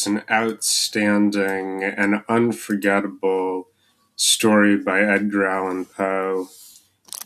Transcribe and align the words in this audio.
is 0.00 0.06
an 0.06 0.22
outstanding 0.30 1.82
and 1.84 2.22
unforgettable 2.28 3.68
story 4.16 4.76
by 4.76 5.00
Edgar 5.00 5.46
Allan 5.46 5.84
Poe, 5.84 6.48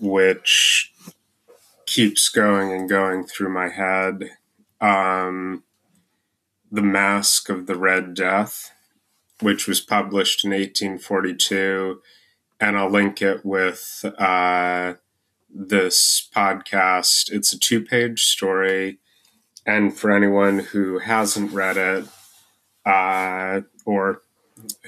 which 0.01 0.93
keeps 1.87 2.29
going 2.29 2.73
and 2.73 2.89
going 2.89 3.25
through 3.25 3.51
my 3.51 3.69
head. 3.69 4.31
Um, 4.81 5.63
the 6.71 6.83
Masque 6.83 7.49
of 7.49 7.67
the 7.67 7.77
Red 7.77 8.15
Death, 8.15 8.73
which 9.41 9.69
was 9.69 9.81
published 9.81 10.45
in 10.45 10.51
1842. 10.51 12.01
And 12.61 12.77
I'll 12.77 12.91
link 12.91 13.23
it 13.23 13.45
with 13.45 14.05
uh, 14.19 14.95
this 15.49 16.29
podcast. 16.35 17.31
It's 17.31 17.53
a 17.53 17.59
two 17.59 17.85
page 17.85 18.25
story. 18.25 18.99
And 19.67 19.97
for 19.97 20.11
anyone 20.11 20.59
who 20.59 20.99
hasn't 20.99 21.53
read 21.53 21.77
it 21.77 22.07
uh, 22.85 23.63
or 23.85 24.23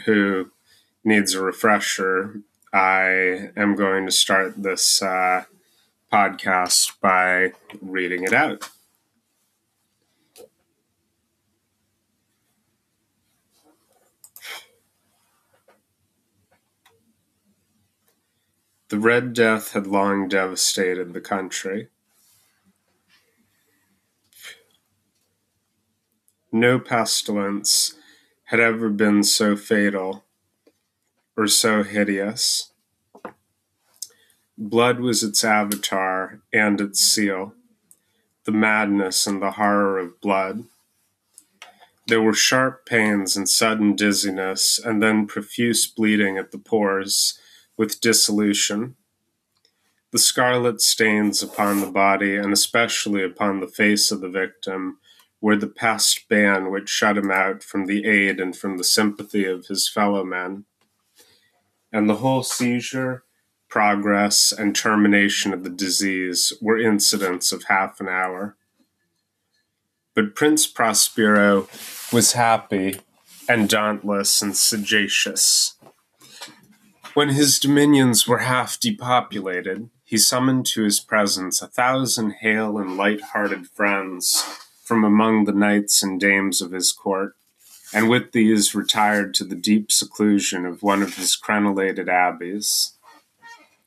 who 0.05 0.51
needs 1.05 1.35
a 1.35 1.43
refresher, 1.43 2.41
I 2.73 3.51
am 3.57 3.75
going 3.75 4.07
to 4.07 4.13
start 4.13 4.63
this 4.63 5.01
uh, 5.03 5.45
podcast 6.13 7.01
by 7.01 7.53
reading 7.81 8.25
it 8.25 8.33
out. 8.33 8.69
The 18.89 18.99
Red 19.01 19.33
Death 19.33 19.73
had 19.73 19.89
long 19.89 20.29
devastated 20.29 21.13
the 21.13 21.21
country. 21.21 21.89
No 26.57 26.79
pestilence 26.79 27.97
had 28.45 28.61
ever 28.61 28.89
been 28.89 29.23
so 29.25 29.57
fatal 29.57 30.25
or 31.37 31.49
so 31.49 31.83
hideous. 31.83 32.73
Blood 34.57 34.99
was 34.99 35.23
its 35.23 35.45
avatar 35.45 36.41
and 36.55 36.81
its 36.81 37.01
seal, 37.01 37.53
the 38.45 38.53
madness 38.53 39.27
and 39.27 39.43
the 39.43 39.51
horror 39.51 39.99
of 39.99 40.19
blood. 40.23 40.65
There 42.07 42.23
were 42.23 42.33
sharp 42.33 42.87
pains 42.87 43.37
and 43.37 43.47
sudden 43.47 43.95
dizziness, 43.95 44.79
and 44.79 45.03
then 45.03 45.27
profuse 45.27 45.87
bleeding 45.87 46.39
at 46.39 46.53
the 46.53 46.59
pores 46.59 47.39
with 47.77 48.01
dissolution. 48.01 48.97
The 50.11 50.19
scarlet 50.19 50.81
stains 50.81 51.43
upon 51.43 51.81
the 51.81 51.91
body, 51.91 52.35
and 52.35 52.51
especially 52.51 53.23
upon 53.23 53.61
the 53.61 53.69
face 53.69 54.11
of 54.11 54.23
the 54.23 54.31
victim, 54.31 54.97
were 55.47 55.55
the 55.55 55.69
past 55.69 56.29
ban 56.29 56.73
which 56.73 56.89
shut 56.89 57.17
him 57.17 57.31
out 57.31 57.63
from 57.63 57.87
the 57.87 58.05
aid 58.05 58.41
and 58.41 58.57
from 58.57 58.79
the 58.79 58.83
sympathy 58.83 59.45
of 59.45 59.69
his 59.69 59.89
fellow 59.89 60.25
men. 60.25 60.65
And 61.93 62.11
the 62.11 62.17
whole 62.17 62.43
seizure, 62.43 63.23
progress, 63.69 64.51
and 64.51 64.75
termination 64.75 65.53
of 65.53 65.63
the 65.63 65.71
disease 65.71 66.53
were 66.61 66.81
incidents 66.81 67.53
of 67.53 67.63
half 67.69 68.01
an 68.01 68.09
hour. 68.09 68.57
But 70.17 70.35
Prince 70.35 70.67
Prospero 70.67 71.69
was 72.13 72.33
happy 72.33 72.97
and 73.49 73.69
dauntless 73.69 74.43
and 74.43 74.57
sagacious. 74.57 75.77
When 77.15 77.29
his 77.29 77.61
dominions 77.61 78.27
were 78.27 78.39
half 78.39 78.81
depopulated, 78.81 79.91
he 80.03 80.19
summoned 80.19 80.67
to 80.67 80.83
his 80.83 80.99
presence 80.99 81.63
a 81.63 81.69
thousand 81.69 82.33
hale 82.41 82.79
and 82.79 82.97
light-hearted 82.97 83.69
friends 83.69 84.66
from 84.87 85.05
among 85.05 85.45
the 85.45 85.53
knights 85.53 86.03
and 86.03 86.21
dames 86.21 86.63
of 86.63 86.71
his 86.71 86.93
court, 86.93 87.35
and 87.93 88.09
with 88.09 88.33
these 88.33 88.75
retired 88.75 89.35
to 89.35 89.45
the 89.45 89.57
deep 89.57 89.91
seclusion 89.91 90.65
of 90.65 90.83
one 90.83 91.03
of 91.03 91.17
his 91.17 91.37
crenellated 91.37 92.09
abbeys. 92.09 92.95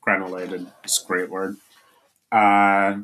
Crenellated 0.06 0.70
is 0.84 1.02
a 1.02 1.06
great 1.06 1.30
word. 1.30 1.56
Uh, 2.30 2.98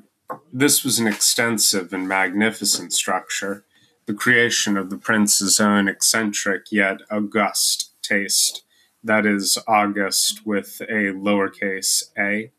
this 0.53 0.85
was 0.85 0.99
an 0.99 1.07
extensive 1.07 1.93
and 1.93 2.07
magnificent 2.07 2.93
structure, 2.93 3.65
the 4.07 4.15
creation 4.15 4.77
of 4.77 4.91
the 4.91 4.99
prince's 4.99 5.59
own 5.59 5.89
eccentric 5.89 6.71
yet 6.71 7.01
august 7.11 7.91
taste 8.03 8.63
that 9.07 9.25
is 9.25 9.57
August 9.69 10.45
with 10.45 10.81
a 10.83 11.13
lowercase 11.13 12.11
a. 12.19 12.51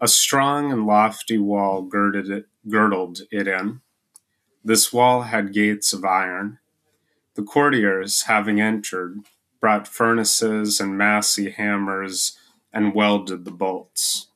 A 0.00 0.08
strong 0.08 0.72
and 0.72 0.86
lofty 0.86 1.36
wall 1.36 1.82
girded 1.82 2.30
it, 2.30 2.46
girdled 2.66 3.20
it 3.30 3.46
in. 3.46 3.82
This 4.64 4.92
wall 4.92 5.22
had 5.22 5.54
gates 5.54 5.92
of 5.92 6.04
iron. 6.04 6.58
The 7.34 7.42
courtiers, 7.42 8.22
having 8.22 8.60
entered, 8.60 9.20
brought 9.60 9.88
furnaces 9.88 10.80
and 10.80 10.98
massy 10.98 11.50
hammers 11.50 12.36
and 12.72 12.94
welded 12.94 13.44
the 13.44 13.50
bolts. 13.50 14.28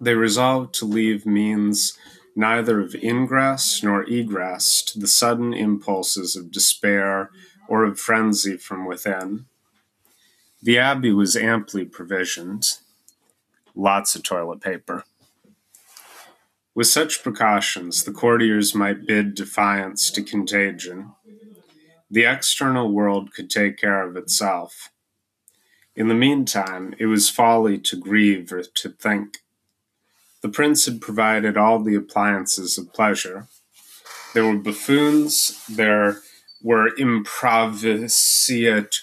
They 0.00 0.14
resolved 0.14 0.74
to 0.74 0.84
leave 0.84 1.26
means 1.26 1.98
neither 2.34 2.80
of 2.80 2.94
ingress 2.94 3.82
nor 3.82 4.04
egress 4.04 4.82
to 4.82 4.98
the 4.98 5.08
sudden 5.08 5.52
impulses 5.52 6.36
of 6.36 6.50
despair 6.50 7.30
or 7.68 7.84
of 7.84 8.00
frenzy 8.00 8.56
from 8.56 8.86
within. 8.86 9.46
The 10.62 10.78
abbey 10.78 11.12
was 11.12 11.36
amply 11.36 11.84
provisioned, 11.84 12.78
lots 13.74 14.14
of 14.14 14.22
toilet 14.22 14.60
paper. 14.60 15.04
With 16.80 16.88
such 16.88 17.22
precautions, 17.22 18.04
the 18.04 18.10
courtiers 18.10 18.74
might 18.74 19.06
bid 19.06 19.34
defiance 19.34 20.10
to 20.12 20.22
contagion. 20.22 21.12
The 22.10 22.24
external 22.24 22.90
world 22.90 23.34
could 23.34 23.50
take 23.50 23.76
care 23.76 24.08
of 24.08 24.16
itself. 24.16 24.88
In 25.94 26.08
the 26.08 26.14
meantime, 26.14 26.94
it 26.98 27.04
was 27.04 27.28
folly 27.28 27.76
to 27.80 27.96
grieve 27.96 28.50
or 28.50 28.62
to 28.62 28.88
think. 28.88 29.40
The 30.40 30.48
prince 30.48 30.86
had 30.86 31.02
provided 31.02 31.58
all 31.58 31.80
the 31.80 31.96
appliances 31.96 32.78
of 32.78 32.94
pleasure. 32.94 33.48
There 34.32 34.46
were 34.46 34.56
buffoons, 34.56 35.62
there 35.68 36.22
were 36.62 36.88
improvisat 36.96 38.94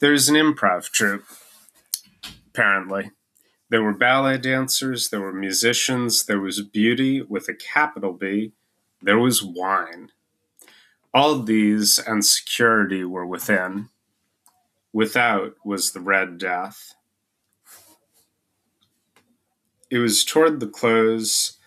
there's 0.00 0.28
an 0.28 0.34
improv 0.34 0.90
troupe, 0.90 1.26
apparently. 2.48 3.12
There 3.70 3.82
were 3.84 3.92
ballet 3.92 4.36
dancers, 4.36 5.10
there 5.10 5.20
were 5.20 5.32
musicians, 5.32 6.24
there 6.24 6.40
was 6.40 6.60
beauty 6.60 7.22
with 7.22 7.48
a 7.48 7.54
capital 7.54 8.12
B, 8.12 8.52
there 9.00 9.18
was 9.18 9.44
wine. 9.44 10.10
All 11.14 11.38
these 11.38 11.98
and 11.98 12.24
security 12.24 13.04
were 13.04 13.26
within. 13.26 13.88
Without 14.92 15.54
was 15.64 15.92
the 15.92 16.00
Red 16.00 16.36
Death. 16.38 16.94
It 19.88 19.98
was 19.98 20.24
toward 20.24 20.58
the 20.58 20.68
close 20.68 21.58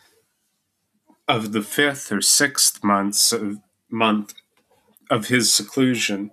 of 1.25 1.53
the 1.53 1.62
fifth 1.62 2.12
or 2.12 2.22
sixth 2.22 2.84
months 2.84 3.31
of, 3.31 3.59
month 3.90 4.34
of 5.09 5.28
his 5.28 5.53
seclusion 5.53 6.31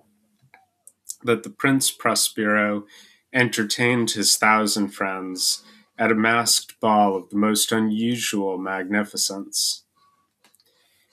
that 1.23 1.43
the 1.43 1.49
Prince 1.49 1.91
Prospero 1.91 2.85
entertained 3.33 4.11
his 4.11 4.35
thousand 4.35 4.89
friends 4.89 5.63
at 5.97 6.11
a 6.11 6.15
masked 6.15 6.79
ball 6.79 7.15
of 7.15 7.29
the 7.29 7.37
most 7.37 7.71
unusual 7.71 8.57
magnificence. 8.57 9.83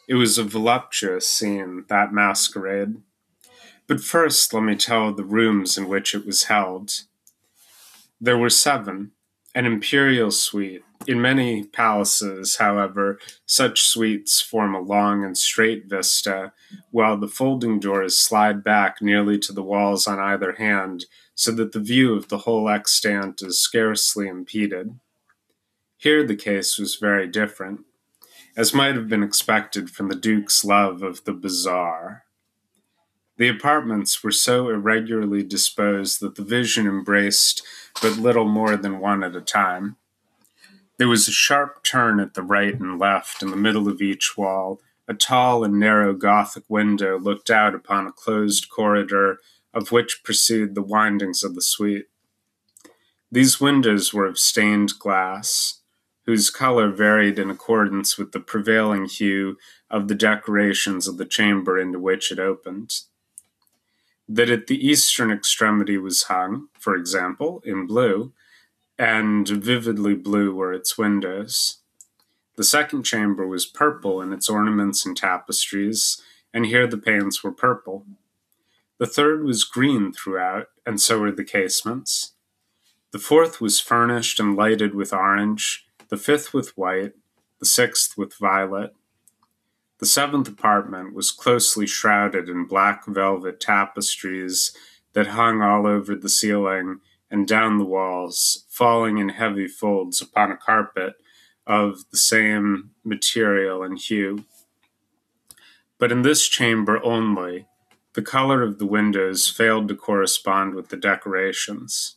It 0.08 0.14
was 0.14 0.38
a 0.38 0.44
voluptuous 0.44 1.28
scene, 1.28 1.84
that 1.88 2.12
masquerade. 2.12 2.96
But 3.86 4.00
first, 4.00 4.52
let 4.52 4.62
me 4.62 4.76
tell 4.76 5.08
of 5.08 5.16
the 5.16 5.24
rooms 5.24 5.76
in 5.76 5.88
which 5.88 6.14
it 6.14 6.24
was 6.26 6.44
held. 6.44 7.02
There 8.20 8.38
were 8.38 8.50
seven, 8.50 9.12
an 9.54 9.66
imperial 9.66 10.30
suite, 10.30 10.82
in 11.06 11.20
many 11.20 11.64
palaces, 11.64 12.56
however, 12.56 13.18
such 13.46 13.82
suites 13.82 14.40
form 14.40 14.74
a 14.74 14.80
long 14.80 15.24
and 15.24 15.38
straight 15.38 15.86
vista, 15.86 16.52
while 16.90 17.16
the 17.16 17.28
folding 17.28 17.80
doors 17.80 18.18
slide 18.18 18.62
back 18.62 19.00
nearly 19.00 19.38
to 19.38 19.52
the 19.52 19.62
walls 19.62 20.06
on 20.06 20.18
either 20.18 20.52
hand, 20.52 21.06
so 21.38 21.52
that 21.52 21.70
the 21.70 21.78
view 21.78 22.16
of 22.16 22.26
the 22.26 22.38
whole 22.38 22.68
extant 22.68 23.40
is 23.42 23.62
scarcely 23.62 24.26
impeded. 24.26 24.98
Here 25.96 26.26
the 26.26 26.34
case 26.34 26.80
was 26.80 26.96
very 26.96 27.28
different, 27.28 27.82
as 28.56 28.74
might 28.74 28.96
have 28.96 29.08
been 29.08 29.22
expected 29.22 29.88
from 29.88 30.08
the 30.08 30.16
Duke's 30.16 30.64
love 30.64 31.00
of 31.00 31.22
the 31.22 31.32
bizarre. 31.32 32.24
The 33.36 33.46
apartments 33.46 34.24
were 34.24 34.32
so 34.32 34.68
irregularly 34.68 35.44
disposed 35.44 36.18
that 36.20 36.34
the 36.34 36.42
vision 36.42 36.88
embraced 36.88 37.62
but 38.02 38.16
little 38.16 38.48
more 38.48 38.76
than 38.76 38.98
one 38.98 39.22
at 39.22 39.36
a 39.36 39.40
time. 39.40 39.94
There 40.96 41.06
was 41.06 41.28
a 41.28 41.32
sharp 41.32 41.84
turn 41.84 42.18
at 42.18 42.34
the 42.34 42.42
right 42.42 42.74
and 42.74 42.98
left 42.98 43.44
in 43.44 43.52
the 43.52 43.56
middle 43.56 43.86
of 43.86 44.02
each 44.02 44.36
wall. 44.36 44.80
A 45.06 45.14
tall 45.14 45.62
and 45.62 45.78
narrow 45.78 46.14
Gothic 46.14 46.64
window 46.68 47.16
looked 47.16 47.48
out 47.48 47.76
upon 47.76 48.08
a 48.08 48.12
closed 48.12 48.68
corridor 48.68 49.38
of 49.74 49.92
which 49.92 50.22
pursued 50.24 50.74
the 50.74 50.82
windings 50.82 51.42
of 51.44 51.54
the 51.54 51.62
suite. 51.62 52.06
These 53.30 53.60
windows 53.60 54.14
were 54.14 54.26
of 54.26 54.38
stained 54.38 54.98
glass, 54.98 55.80
whose 56.24 56.50
color 56.50 56.90
varied 56.90 57.38
in 57.38 57.50
accordance 57.50 58.18
with 58.18 58.32
the 58.32 58.40
prevailing 58.40 59.06
hue 59.06 59.56
of 59.90 60.08
the 60.08 60.14
decorations 60.14 61.08
of 61.08 61.16
the 61.16 61.24
chamber 61.24 61.78
into 61.78 61.98
which 61.98 62.30
it 62.30 62.38
opened. 62.38 63.00
That 64.28 64.50
at 64.50 64.66
the 64.66 64.86
eastern 64.86 65.30
extremity 65.30 65.96
was 65.96 66.24
hung, 66.24 66.68
for 66.78 66.94
example, 66.94 67.62
in 67.64 67.86
blue, 67.86 68.32
and 68.98 69.48
vividly 69.48 70.14
blue 70.14 70.54
were 70.54 70.72
its 70.72 70.98
windows. 70.98 71.78
The 72.56 72.64
second 72.64 73.04
chamber 73.04 73.46
was 73.46 73.64
purple 73.64 74.20
in 74.20 74.32
its 74.32 74.48
ornaments 74.48 75.06
and 75.06 75.16
tapestries, 75.16 76.20
and 76.52 76.66
here 76.66 76.86
the 76.86 76.98
panes 76.98 77.42
were 77.42 77.52
purple. 77.52 78.04
The 78.98 79.06
third 79.06 79.44
was 79.44 79.64
green 79.64 80.12
throughout, 80.12 80.66
and 80.84 81.00
so 81.00 81.20
were 81.20 81.30
the 81.30 81.44
casements. 81.44 82.32
The 83.12 83.18
fourth 83.18 83.60
was 83.60 83.80
furnished 83.80 84.40
and 84.40 84.56
lighted 84.56 84.94
with 84.94 85.12
orange, 85.12 85.86
the 86.08 86.16
fifth 86.16 86.52
with 86.52 86.76
white, 86.76 87.12
the 87.60 87.66
sixth 87.66 88.18
with 88.18 88.34
violet. 88.34 88.94
The 89.98 90.06
seventh 90.06 90.48
apartment 90.48 91.14
was 91.14 91.30
closely 91.30 91.86
shrouded 91.86 92.48
in 92.48 92.66
black 92.66 93.06
velvet 93.06 93.60
tapestries 93.60 94.76
that 95.12 95.28
hung 95.28 95.62
all 95.62 95.86
over 95.86 96.14
the 96.14 96.28
ceiling 96.28 97.00
and 97.30 97.46
down 97.46 97.78
the 97.78 97.84
walls, 97.84 98.64
falling 98.68 99.18
in 99.18 99.30
heavy 99.30 99.68
folds 99.68 100.20
upon 100.20 100.50
a 100.50 100.56
carpet 100.56 101.14
of 101.66 102.08
the 102.10 102.16
same 102.16 102.90
material 103.04 103.82
and 103.82 103.98
hue. 103.98 104.44
But 105.98 106.12
in 106.12 106.22
this 106.22 106.48
chamber 106.48 107.02
only, 107.04 107.66
the 108.18 108.22
color 108.22 108.64
of 108.64 108.80
the 108.80 108.84
windows 108.86 109.46
failed 109.46 109.86
to 109.86 109.94
correspond 109.94 110.74
with 110.74 110.88
the 110.88 110.96
decorations. 110.96 112.16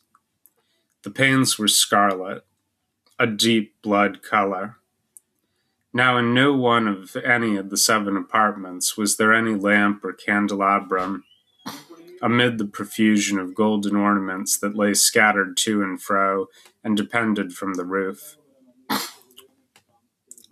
The 1.03 1.11
panes 1.11 1.59
were 1.59 1.67
scarlet, 1.67 2.43
a 3.19 3.27
deep 3.27 3.75
blood 3.83 4.23
color. 4.23 4.77
Now, 5.93 6.17
in 6.17 6.33
no 6.33 6.53
one 6.53 6.87
of 6.87 7.15
any 7.17 7.55
of 7.55 7.69
the 7.69 7.77
seven 7.77 8.17
apartments 8.17 8.97
was 8.97 9.17
there 9.17 9.31
any 9.31 9.53
lamp 9.53 10.03
or 10.03 10.11
candelabrum 10.11 11.23
amid 12.19 12.57
the 12.57 12.65
profusion 12.65 13.37
of 13.37 13.53
golden 13.53 13.95
ornaments 13.95 14.57
that 14.57 14.75
lay 14.75 14.95
scattered 14.95 15.55
to 15.57 15.83
and 15.83 16.01
fro 16.01 16.47
and 16.83 16.97
depended 16.97 17.53
from 17.53 17.75
the 17.75 17.85
roof. 17.85 18.37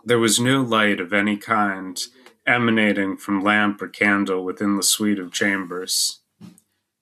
There 0.04 0.20
was 0.20 0.38
no 0.38 0.62
light 0.62 1.00
of 1.00 1.12
any 1.12 1.36
kind 1.36 2.00
emanating 2.46 3.16
from 3.16 3.42
lamp 3.42 3.80
or 3.82 3.88
candle 3.88 4.44
within 4.44 4.76
the 4.76 4.82
suite 4.82 5.18
of 5.18 5.32
chambers. 5.32 6.20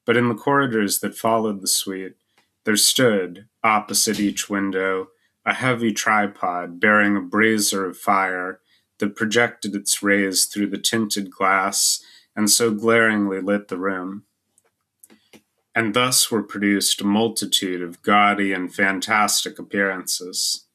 But 0.05 0.17
in 0.17 0.29
the 0.29 0.35
corridors 0.35 1.00
that 1.00 1.17
followed 1.17 1.61
the 1.61 1.69
suite, 1.69 2.17
there 2.64 2.76
stood, 2.76 3.46
opposite 3.62 4.20
each 4.20 4.50
window, 4.50 5.08
a 5.44 5.55
heavy 5.55 5.93
tripod 5.93 6.81
bearing 6.81 7.17
a 7.17 7.20
brazier 7.20 7.87
of 7.87 7.96
fire 7.96 8.61
that 8.99 9.17
projected 9.17 9.75
its 9.75 10.02
rays 10.02 10.44
through 10.44 10.67
the 10.67 10.79
tinted 10.79 11.31
glass 11.31 12.02
and 12.37 12.50
so 12.50 12.70
glaringly 12.70 13.40
lit 13.40 13.69
the 13.69 13.79
room. 13.79 14.25
And 15.75 15.94
thus 15.94 16.31
were 16.31 16.43
produced 16.43 17.00
a 17.00 17.05
multitude 17.05 17.82
of 17.82 18.02
gaudy 18.02 18.52
and 18.52 18.75
fantastic 18.75 19.58
appearances. 19.58 20.67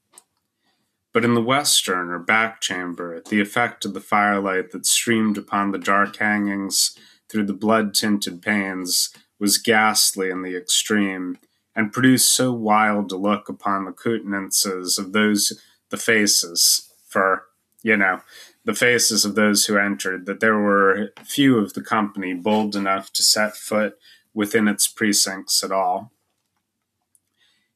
But 1.14 1.24
in 1.24 1.36
the 1.36 1.42
western 1.42 2.10
or 2.10 2.18
back 2.18 2.60
chamber, 2.60 3.22
the 3.30 3.40
effect 3.40 3.86
of 3.86 3.94
the 3.94 4.02
firelight 4.02 4.72
that 4.72 4.88
streamed 4.88 5.38
upon 5.38 5.72
the 5.72 5.78
dark 5.78 6.18
hangings 6.18 6.98
through 7.30 7.46
the 7.46 7.54
blood 7.54 7.94
tinted 7.94 8.42
panes 8.42 9.10
was 9.40 9.60
ghastly 9.60 10.32
in 10.32 10.42
the 10.42 10.58
extreme 10.58 11.38
and 11.76 11.94
produced 11.94 12.34
so 12.34 12.52
wild 12.52 13.12
a 13.12 13.16
look 13.16 13.48
upon 13.48 13.86
the 13.86 13.92
countenances 13.92 14.98
of 14.98 15.12
those, 15.14 15.60
the 15.90 15.98
faces, 15.98 16.92
for, 17.08 17.46
you 17.84 17.98
know, 17.98 18.22
the 18.66 18.76
faces 18.76 19.26
of 19.26 19.36
those 19.36 19.66
who 19.66 19.78
entered, 19.78 20.26
that 20.26 20.40
there 20.40 20.58
were 20.58 21.12
few 21.24 21.58
of 21.58 21.74
the 21.74 21.82
company 21.82 22.34
bold 22.34 22.76
enough 22.76 23.12
to 23.14 23.24
set 23.24 23.56
foot 23.56 23.98
within 24.34 24.68
its 24.68 24.88
precincts 24.88 25.64
at 25.64 25.72
all. 25.72 26.12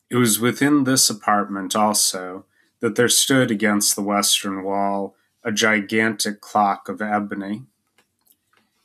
It 0.10 0.16
was 0.16 0.40
within 0.40 0.86
this 0.86 1.10
apartment 1.10 1.76
also 1.76 2.46
that 2.80 2.96
there 2.96 3.10
stood 3.10 3.52
against 3.52 3.96
the 3.96 4.02
western 4.02 4.64
wall 4.64 5.16
a 5.44 5.52
gigantic 5.52 6.42
clock 6.42 6.90
of 6.90 7.02
ebony. 7.02 7.64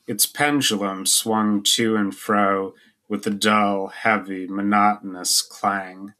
Its 0.07 0.27
pendulum 0.27 1.07
swung 1.07 1.63
to 1.63 1.97
and 1.97 2.15
fro 2.15 2.75
with 3.09 3.27
a 3.27 3.31
dull, 3.31 3.89
heavy, 3.89 4.47
monotonous 4.47 5.43
clang. 5.43 6.15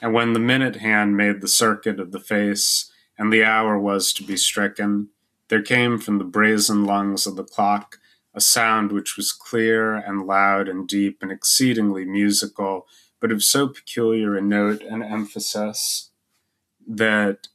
And 0.00 0.12
when 0.12 0.32
the 0.32 0.38
minute 0.40 0.76
hand 0.76 1.16
made 1.16 1.40
the 1.40 1.48
circuit 1.48 1.98
of 1.98 2.12
the 2.12 2.20
face, 2.20 2.90
and 3.16 3.32
the 3.32 3.44
hour 3.44 3.78
was 3.78 4.12
to 4.14 4.22
be 4.22 4.36
stricken, 4.36 5.08
there 5.48 5.62
came 5.62 5.98
from 5.98 6.18
the 6.18 6.24
brazen 6.24 6.84
lungs 6.84 7.26
of 7.26 7.36
the 7.36 7.44
clock 7.44 7.98
a 8.34 8.40
sound 8.40 8.90
which 8.90 9.16
was 9.16 9.32
clear 9.32 9.94
and 9.94 10.26
loud 10.26 10.68
and 10.68 10.88
deep 10.88 11.22
and 11.22 11.30
exceedingly 11.30 12.04
musical, 12.04 12.86
but 13.20 13.30
of 13.30 13.44
so 13.44 13.68
peculiar 13.68 14.36
a 14.36 14.42
note 14.42 14.82
and 14.82 15.04
emphasis 15.04 16.10
that 16.86 17.48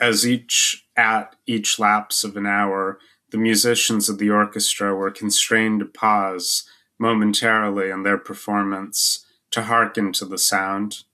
as 0.00 0.26
each 0.26 0.86
at 0.96 1.36
each 1.46 1.78
lapse 1.78 2.24
of 2.24 2.36
an 2.36 2.46
hour, 2.46 2.98
the 3.30 3.38
musicians 3.38 4.08
of 4.08 4.18
the 4.18 4.30
orchestra 4.30 4.94
were 4.94 5.10
constrained 5.10 5.80
to 5.80 5.86
pause 5.86 6.64
momentarily 6.98 7.90
in 7.90 8.02
their 8.02 8.18
performance 8.18 9.24
to 9.50 9.62
hearken 9.62 10.12
to 10.12 10.24
the 10.24 10.38
sound. 10.38 11.04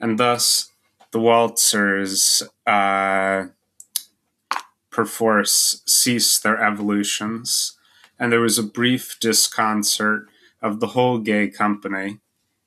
And 0.00 0.18
thus, 0.18 0.72
the 1.10 1.20
waltzers 1.20 2.42
uh, 2.66 3.46
perforce 4.90 5.82
cease 5.86 6.38
their 6.38 6.62
evolutions, 6.62 7.76
and 8.18 8.32
there 8.32 8.40
was 8.40 8.58
a 8.58 8.62
brief 8.62 9.18
disconcert 9.20 10.26
of 10.62 10.80
the 10.80 10.88
whole 10.88 11.18
gay 11.18 11.48
company. 11.48 12.18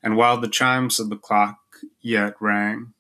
And 0.02 0.16
while 0.16 0.40
the 0.40 0.48
chimes 0.48 1.00
of 1.00 1.10
the 1.10 1.18
clock 1.18 1.60
yet 2.02 2.36
rang, 2.40 2.94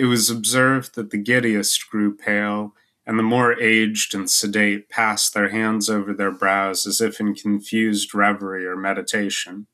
it 0.00 0.06
was 0.06 0.30
observed 0.30 0.94
that 0.94 1.10
the 1.10 1.18
giddiest 1.18 1.90
grew 1.90 2.16
pale 2.16 2.74
and 3.04 3.18
the 3.18 3.22
more 3.22 3.52
aged 3.60 4.14
and 4.14 4.30
sedate 4.30 4.88
passed 4.88 5.34
their 5.34 5.50
hands 5.50 5.90
over 5.90 6.14
their 6.14 6.30
brows 6.30 6.86
as 6.86 7.02
if 7.02 7.20
in 7.20 7.34
confused 7.34 8.14
reverie 8.14 8.64
or 8.64 8.76
meditation. 8.76 9.66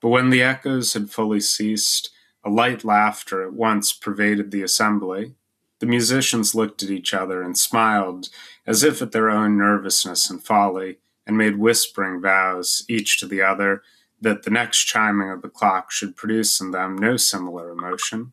But 0.00 0.08
when 0.08 0.30
the 0.30 0.42
echoes 0.42 0.94
had 0.94 1.12
fully 1.12 1.38
ceased, 1.38 2.10
a 2.42 2.50
light 2.50 2.82
laughter 2.82 3.46
at 3.46 3.52
once 3.52 3.92
pervaded 3.92 4.50
the 4.50 4.62
assembly. 4.62 5.36
The 5.78 5.86
musicians 5.86 6.52
looked 6.52 6.82
at 6.82 6.90
each 6.90 7.14
other 7.14 7.40
and 7.40 7.56
smiled 7.56 8.30
as 8.66 8.82
if 8.82 9.00
at 9.00 9.12
their 9.12 9.30
own 9.30 9.56
nervousness 9.56 10.28
and 10.28 10.42
folly, 10.42 10.98
and 11.24 11.38
made 11.38 11.56
whispering 11.56 12.20
vows, 12.20 12.84
each 12.88 13.20
to 13.20 13.28
the 13.28 13.42
other, 13.42 13.84
that 14.20 14.42
the 14.42 14.50
next 14.50 14.86
chiming 14.86 15.30
of 15.30 15.40
the 15.40 15.48
clock 15.48 15.92
should 15.92 16.16
produce 16.16 16.60
in 16.60 16.72
them 16.72 16.98
no 16.98 17.16
similar 17.16 17.70
emotion. 17.70 18.32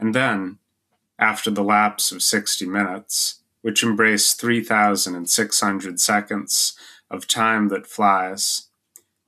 And 0.00 0.14
then, 0.14 0.58
after 1.18 1.50
the 1.50 1.62
lapse 1.62 2.10
of 2.10 2.22
60 2.22 2.64
minutes, 2.64 3.42
which 3.60 3.82
embrace 3.82 4.32
3,600 4.32 6.00
seconds 6.00 6.72
of 7.10 7.28
time 7.28 7.68
that 7.68 7.86
flies, 7.86 8.68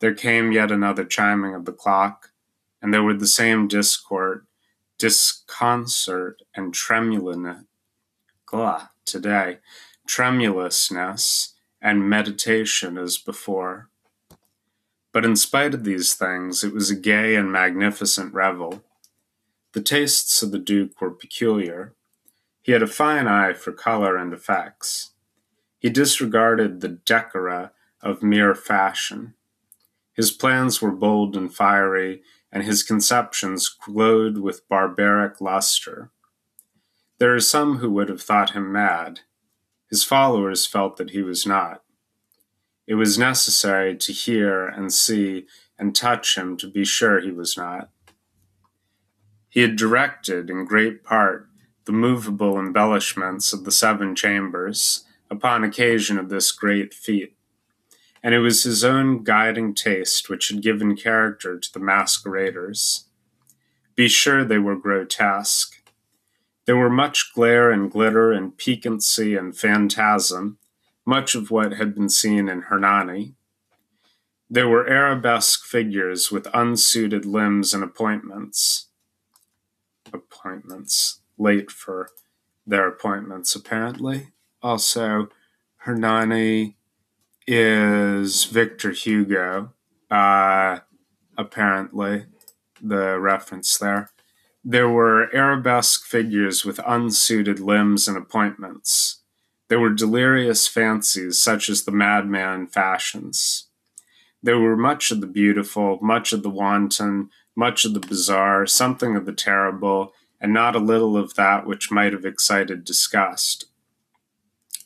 there 0.00 0.14
came 0.14 0.50
yet 0.50 0.70
another 0.70 1.04
chiming 1.04 1.54
of 1.54 1.66
the 1.66 1.72
clock, 1.72 2.30
and 2.80 2.92
there 2.92 3.02
were 3.02 3.14
the 3.14 3.26
same 3.26 3.68
discord, 3.68 4.46
disconcert, 4.98 6.40
and 6.56 6.74
glah, 8.46 8.88
today, 9.04 9.58
tremulousness 10.06 11.54
and 11.82 12.08
meditation 12.08 12.96
as 12.96 13.18
before. 13.18 13.90
But 15.12 15.26
in 15.26 15.36
spite 15.36 15.74
of 15.74 15.84
these 15.84 16.14
things, 16.14 16.64
it 16.64 16.72
was 16.72 16.90
a 16.90 16.96
gay 16.96 17.36
and 17.36 17.52
magnificent 17.52 18.32
revel 18.32 18.82
the 19.72 19.82
tastes 19.82 20.42
of 20.42 20.52
the 20.52 20.58
Duke 20.58 21.00
were 21.00 21.10
peculiar. 21.10 21.94
He 22.60 22.72
had 22.72 22.82
a 22.82 22.86
fine 22.86 23.26
eye 23.26 23.54
for 23.54 23.72
color 23.72 24.16
and 24.16 24.32
effects. 24.32 25.12
He 25.78 25.90
disregarded 25.90 26.80
the 26.80 26.90
decora 26.90 27.70
of 28.00 28.22
mere 28.22 28.54
fashion. 28.54 29.34
His 30.12 30.30
plans 30.30 30.82
were 30.82 30.92
bold 30.92 31.36
and 31.36 31.52
fiery, 31.52 32.22
and 32.52 32.62
his 32.62 32.82
conceptions 32.82 33.68
glowed 33.68 34.38
with 34.38 34.68
barbaric 34.68 35.40
luster. 35.40 36.10
There 37.18 37.34
are 37.34 37.40
some 37.40 37.78
who 37.78 37.90
would 37.92 38.08
have 38.08 38.22
thought 38.22 38.50
him 38.50 38.70
mad. 38.70 39.20
His 39.88 40.04
followers 40.04 40.66
felt 40.66 40.96
that 40.98 41.10
he 41.10 41.22
was 41.22 41.46
not. 41.46 41.82
It 42.86 42.96
was 42.96 43.16
necessary 43.16 43.96
to 43.96 44.12
hear 44.12 44.66
and 44.66 44.92
see 44.92 45.46
and 45.78 45.94
touch 45.94 46.36
him 46.36 46.56
to 46.58 46.70
be 46.70 46.84
sure 46.84 47.20
he 47.20 47.30
was 47.30 47.56
not. 47.56 47.90
He 49.52 49.60
had 49.60 49.76
directed, 49.76 50.48
in 50.48 50.64
great 50.64 51.04
part, 51.04 51.46
the 51.84 51.92
movable 51.92 52.58
embellishments 52.58 53.52
of 53.52 53.64
the 53.64 53.70
seven 53.70 54.16
chambers 54.16 55.04
upon 55.30 55.62
occasion 55.62 56.16
of 56.18 56.30
this 56.30 56.50
great 56.52 56.94
feat, 56.94 57.36
and 58.22 58.34
it 58.34 58.38
was 58.38 58.62
his 58.62 58.82
own 58.82 59.24
guiding 59.24 59.74
taste 59.74 60.30
which 60.30 60.48
had 60.48 60.62
given 60.62 60.96
character 60.96 61.58
to 61.58 61.70
the 61.70 61.80
masqueraders. 61.80 63.08
Be 63.94 64.08
sure 64.08 64.42
they 64.42 64.56
were 64.56 64.74
grotesque, 64.74 65.74
There 66.64 66.76
were 66.76 66.88
much 66.90 67.32
glare 67.34 67.70
and 67.70 67.90
glitter 67.90 68.32
and 68.32 68.56
piquancy 68.56 69.36
and 69.36 69.54
phantasm, 69.54 70.58
much 71.04 71.34
of 71.34 71.50
what 71.50 71.74
had 71.74 71.94
been 71.94 72.08
seen 72.08 72.48
in 72.48 72.62
Hernani. 72.62 73.34
There 74.48 74.68
were 74.68 74.88
arabesque 74.88 75.64
figures 75.64 76.30
with 76.32 76.46
unsuited 76.54 77.26
limbs 77.26 77.74
and 77.74 77.84
appointments. 77.84 78.88
Appointments. 80.12 81.20
Late 81.38 81.70
for 81.70 82.08
their 82.66 82.86
appointments, 82.86 83.54
apparently. 83.54 84.28
Also, 84.62 85.28
Hernani 85.78 86.76
is 87.46 88.44
Victor 88.44 88.92
Hugo, 88.92 89.72
uh, 90.10 90.78
apparently, 91.36 92.26
the 92.80 93.18
reference 93.18 93.78
there. 93.78 94.10
There 94.64 94.88
were 94.88 95.34
arabesque 95.34 96.04
figures 96.04 96.64
with 96.64 96.78
unsuited 96.86 97.58
limbs 97.58 98.06
and 98.06 98.16
appointments. 98.16 99.22
There 99.68 99.80
were 99.80 99.90
delirious 99.90 100.68
fancies 100.68 101.42
such 101.42 101.68
as 101.68 101.82
the 101.82 101.92
madman 101.92 102.68
fashions. 102.68 103.68
There 104.42 104.58
were 104.58 104.76
much 104.76 105.10
of 105.10 105.20
the 105.20 105.26
beautiful, 105.26 105.98
much 106.00 106.32
of 106.32 106.42
the 106.42 106.50
wanton, 106.50 107.30
much 107.54 107.84
of 107.84 107.94
the 107.94 108.00
bizarre, 108.00 108.66
something 108.66 109.16
of 109.16 109.26
the 109.26 109.32
terrible, 109.32 110.12
and 110.40 110.52
not 110.52 110.74
a 110.74 110.80
little 110.80 111.16
of 111.16 111.34
that 111.34 111.66
which 111.66 111.90
might 111.90 112.12
have 112.12 112.24
excited 112.24 112.84
disgust. 112.84 113.66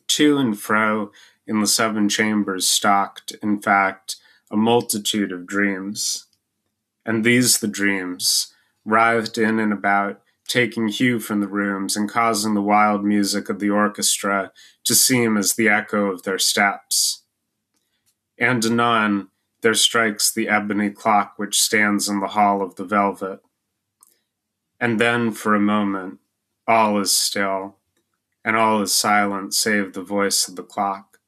To 0.08 0.38
and 0.38 0.58
fro 0.58 1.10
in 1.46 1.60
the 1.60 1.66
seven 1.66 2.08
chambers 2.08 2.68
stalked, 2.68 3.32
in 3.42 3.60
fact, 3.60 4.16
a 4.50 4.56
multitude 4.56 5.32
of 5.32 5.46
dreams. 5.46 6.26
And 7.04 7.24
these 7.24 7.58
the 7.58 7.68
dreams, 7.68 8.52
writhed 8.84 9.38
in 9.38 9.58
and 9.58 9.72
about, 9.72 10.20
taking 10.48 10.88
hue 10.88 11.18
from 11.18 11.40
the 11.40 11.48
rooms 11.48 11.96
and 11.96 12.08
causing 12.08 12.54
the 12.54 12.62
wild 12.62 13.04
music 13.04 13.48
of 13.48 13.58
the 13.58 13.70
orchestra 13.70 14.52
to 14.84 14.94
seem 14.94 15.36
as 15.36 15.54
the 15.54 15.68
echo 15.68 16.06
of 16.06 16.22
their 16.22 16.38
steps. 16.38 17.22
And 18.38 18.64
anon 18.64 19.28
there 19.62 19.74
strikes 19.74 20.30
the 20.30 20.48
ebony 20.48 20.90
clock 20.90 21.34
which 21.36 21.60
stands 21.60 22.08
in 22.08 22.20
the 22.20 22.28
hall 22.28 22.62
of 22.62 22.76
the 22.76 22.84
velvet. 22.84 23.40
And 24.78 25.00
then, 25.00 25.32
for 25.32 25.54
a 25.54 25.60
moment, 25.60 26.18
all 26.66 27.00
is 27.00 27.12
still, 27.12 27.76
and 28.44 28.56
all 28.56 28.82
is 28.82 28.92
silent 28.92 29.54
save 29.54 29.92
the 29.92 30.02
voice 30.02 30.46
of 30.48 30.56
the 30.56 30.62
clock. 30.62 31.18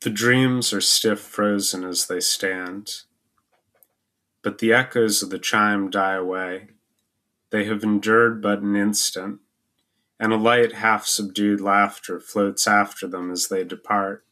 The 0.00 0.10
dreams 0.10 0.72
are 0.72 0.80
stiff 0.80 1.20
frozen 1.20 1.84
as 1.84 2.06
they 2.06 2.20
stand 2.20 3.02
but 4.42 4.58
the 4.58 4.72
echoes 4.72 5.22
of 5.22 5.30
the 5.30 5.38
chime 5.38 5.90
die 5.90 6.14
away. 6.14 6.68
They 7.50 7.64
have 7.64 7.82
endured 7.82 8.40
but 8.40 8.60
an 8.60 8.76
instant, 8.76 9.40
and 10.20 10.32
a 10.32 10.36
light 10.36 10.72
half 10.72 11.06
subdued 11.06 11.60
laughter 11.60 12.18
floats 12.18 12.66
after 12.66 13.06
them 13.06 13.30
as 13.30 13.48
they 13.48 13.64
depart. 13.64 14.24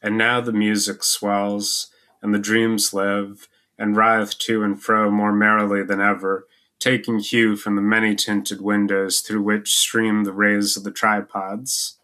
And 0.00 0.16
now 0.16 0.40
the 0.40 0.52
music 0.52 1.02
swells, 1.02 1.88
and 2.22 2.34
the 2.34 2.38
dreams 2.38 2.94
live, 2.94 3.48
and 3.78 3.96
writhe 3.96 4.38
to 4.38 4.62
and 4.62 4.80
fro 4.80 5.10
more 5.10 5.32
merrily 5.32 5.82
than 5.82 6.00
ever, 6.00 6.46
taking 6.78 7.18
hue 7.18 7.56
from 7.56 7.76
the 7.76 7.82
many 7.82 8.14
tinted 8.14 8.60
windows 8.60 9.20
through 9.20 9.42
which 9.42 9.76
stream 9.76 10.24
the 10.24 10.32
rays 10.32 10.76
of 10.76 10.84
the 10.84 10.90
tripods. 10.90 11.98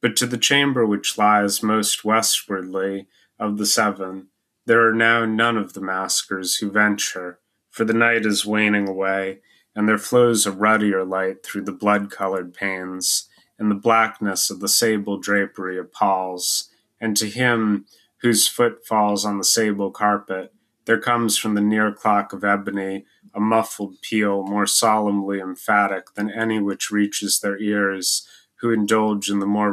But 0.00 0.16
to 0.16 0.26
the 0.26 0.38
chamber 0.38 0.84
which 0.84 1.16
lies 1.16 1.62
most 1.62 2.04
westwardly 2.04 3.06
of 3.38 3.58
the 3.58 3.66
seven, 3.66 4.28
there 4.66 4.86
are 4.86 4.94
now 4.94 5.24
none 5.24 5.56
of 5.56 5.72
the 5.72 5.80
maskers 5.80 6.56
who 6.56 6.70
venture, 6.70 7.38
for 7.70 7.84
the 7.84 7.92
night 7.92 8.26
is 8.26 8.44
waning 8.44 8.88
away, 8.88 9.40
and 9.74 9.88
there 9.88 9.98
flows 9.98 10.46
a 10.46 10.52
ruddier 10.52 11.04
light 11.04 11.44
through 11.44 11.62
the 11.62 11.72
blood 11.72 12.10
colored 12.10 12.54
panes, 12.54 13.28
and 13.58 13.70
the 13.70 13.76
blackness 13.76 14.50
of 14.50 14.60
the 14.60 14.68
sable 14.68 15.18
drapery 15.18 15.78
appalls, 15.78 16.68
and 17.00 17.16
to 17.16 17.28
him 17.28 17.86
whose 18.18 18.48
foot 18.48 18.86
falls 18.86 19.24
on 19.24 19.38
the 19.38 19.44
sable 19.44 19.90
carpet, 19.90 20.52
there 20.84 21.00
comes 21.00 21.38
from 21.38 21.54
the 21.54 21.60
near 21.60 21.92
clock 21.92 22.32
of 22.32 22.44
ebony 22.44 23.04
a 23.34 23.40
muffled 23.40 24.00
peal 24.02 24.42
more 24.42 24.66
solemnly 24.66 25.40
emphatic 25.40 26.14
than 26.14 26.30
any 26.30 26.60
which 26.60 26.90
reaches 26.90 27.40
their 27.40 27.58
ears 27.58 28.26
who 28.56 28.70
indulge 28.70 29.30
in 29.30 29.38
the 29.38 29.46
more 29.46 29.72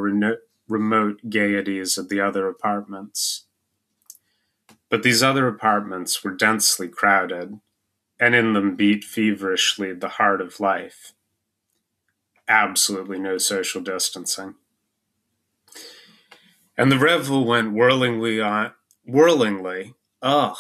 remote 0.68 1.20
gaieties 1.30 1.98
of 1.98 2.10
the 2.10 2.22
other 2.22 2.48
apartments. 2.48 3.46
But 4.90 5.04
these 5.04 5.22
other 5.22 5.48
apartments 5.48 6.24
were 6.24 6.32
densely 6.32 6.88
crowded, 6.88 7.60
and 8.20 8.36
in 8.36 8.54
them 8.54 8.76
beat 8.76 9.04
feverishly 9.04 9.94
the 9.94 10.10
heart 10.10 10.42
of 10.42 10.60
life. 10.60 11.14
Absolutely 12.48 13.20
no 13.20 13.38
social 13.38 13.82
distancing. 13.82 14.56
And 16.78 16.92
the 16.92 17.00
revel 17.00 17.46
went 17.46 17.74
whirlingly 17.74 18.42
on, 18.42 18.74
whirlingly, 19.06 19.96
ugh, 20.22 20.58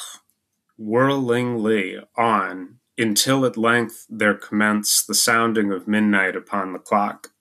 whirlingly 0.78 2.00
on, 2.16 2.80
until 2.98 3.46
at 3.46 3.58
length 3.58 4.06
there 4.10 4.34
commenced 4.34 5.08
the 5.08 5.16
sounding 5.16 5.72
of 5.72 5.88
midnight 5.88 6.36
upon 6.36 6.74
the 6.74 6.80
clock. 6.80 7.32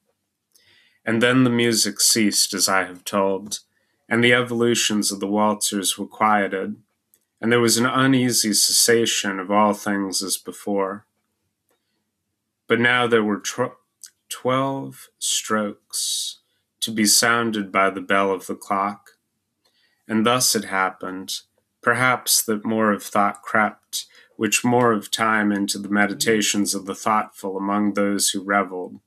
And 1.05 1.23
then 1.23 1.45
the 1.45 1.51
music 1.51 2.01
ceased, 2.01 2.55
as 2.55 2.69
I 2.69 2.85
have 2.85 3.05
told, 3.05 3.61
and 4.09 4.23
the 4.23 4.33
evolutions 4.33 5.11
of 5.11 5.21
the 5.21 5.27
waltzers 5.27 5.99
were 5.99 6.07
quieted, 6.07 6.77
and 7.41 7.53
there 7.53 7.61
was 7.61 7.77
an 7.77 7.87
uneasy 7.87 8.53
cessation 8.53 9.39
of 9.39 9.51
all 9.51 9.73
things 9.73 10.23
as 10.23 10.37
before. 10.37 11.07
But 12.67 12.81
now 12.81 13.07
there 13.07 13.23
were 13.23 13.41
tw- 13.41 13.79
twelve 14.29 15.09
strokes 15.19 16.39
to 16.81 16.91
be 16.91 17.07
sounded 17.07 17.73
by 17.73 17.91
the 17.91 18.01
bell 18.01 18.31
of 18.31 18.47
the 18.47 18.55
clock, 18.55 19.13
and 20.07 20.25
thus 20.25 20.55
it 20.55 20.65
happened, 20.65 21.41
perhaps 21.83 22.43
that 22.43 22.65
more 22.65 22.93
of 22.93 23.03
thought 23.03 23.43
crept, 23.43 24.07
which 24.37 24.65
more 24.65 24.93
of 24.93 25.11
time 25.11 25.51
into 25.51 25.79
the 25.79 25.89
meditations 25.89 26.75
of 26.75 26.87
the 26.87 26.95
thoughtful 26.95 27.57
among 27.57 27.95
those 27.95 28.31
who 28.31 28.43
revelled. 28.43 29.01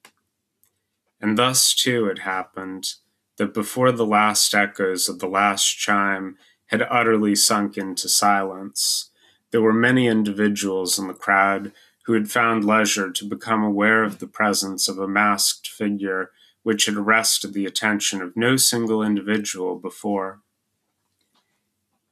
And 1.22 1.38
thus, 1.38 1.74
too, 1.74 2.08
it 2.08 2.20
happened 2.20 2.96
that 3.38 3.54
before 3.54 3.92
the 3.92 4.06
last 4.06 4.54
echoes 4.54 5.08
of 5.08 5.20
the 5.20 5.28
last 5.28 5.78
chime 5.78 6.38
had 6.72 6.88
utterly 6.90 7.36
sunk 7.36 7.78
into 7.78 8.08
silence, 8.08 9.10
there 9.52 9.62
were 9.62 9.74
many 9.74 10.08
individuals 10.08 10.98
in 10.98 11.08
the 11.08 11.14
crowd 11.14 11.74
who 12.06 12.14
had 12.14 12.32
found 12.32 12.64
leisure 12.64 13.12
to 13.12 13.26
become 13.26 13.62
aware 13.62 14.04
of 14.04 14.20
the 14.20 14.28
presence 14.28 14.88
of 14.88 14.98
a 14.98 15.08
masked 15.08 15.68
figure 15.68 16.32
which 16.64 16.86
had 16.86 16.96
arrested 16.96 17.54
the 17.54 17.66
attention 17.66 18.22
of 18.22 18.38
no 18.38 18.56
single 18.56 19.04
individual 19.04 19.76
before. 19.76 20.40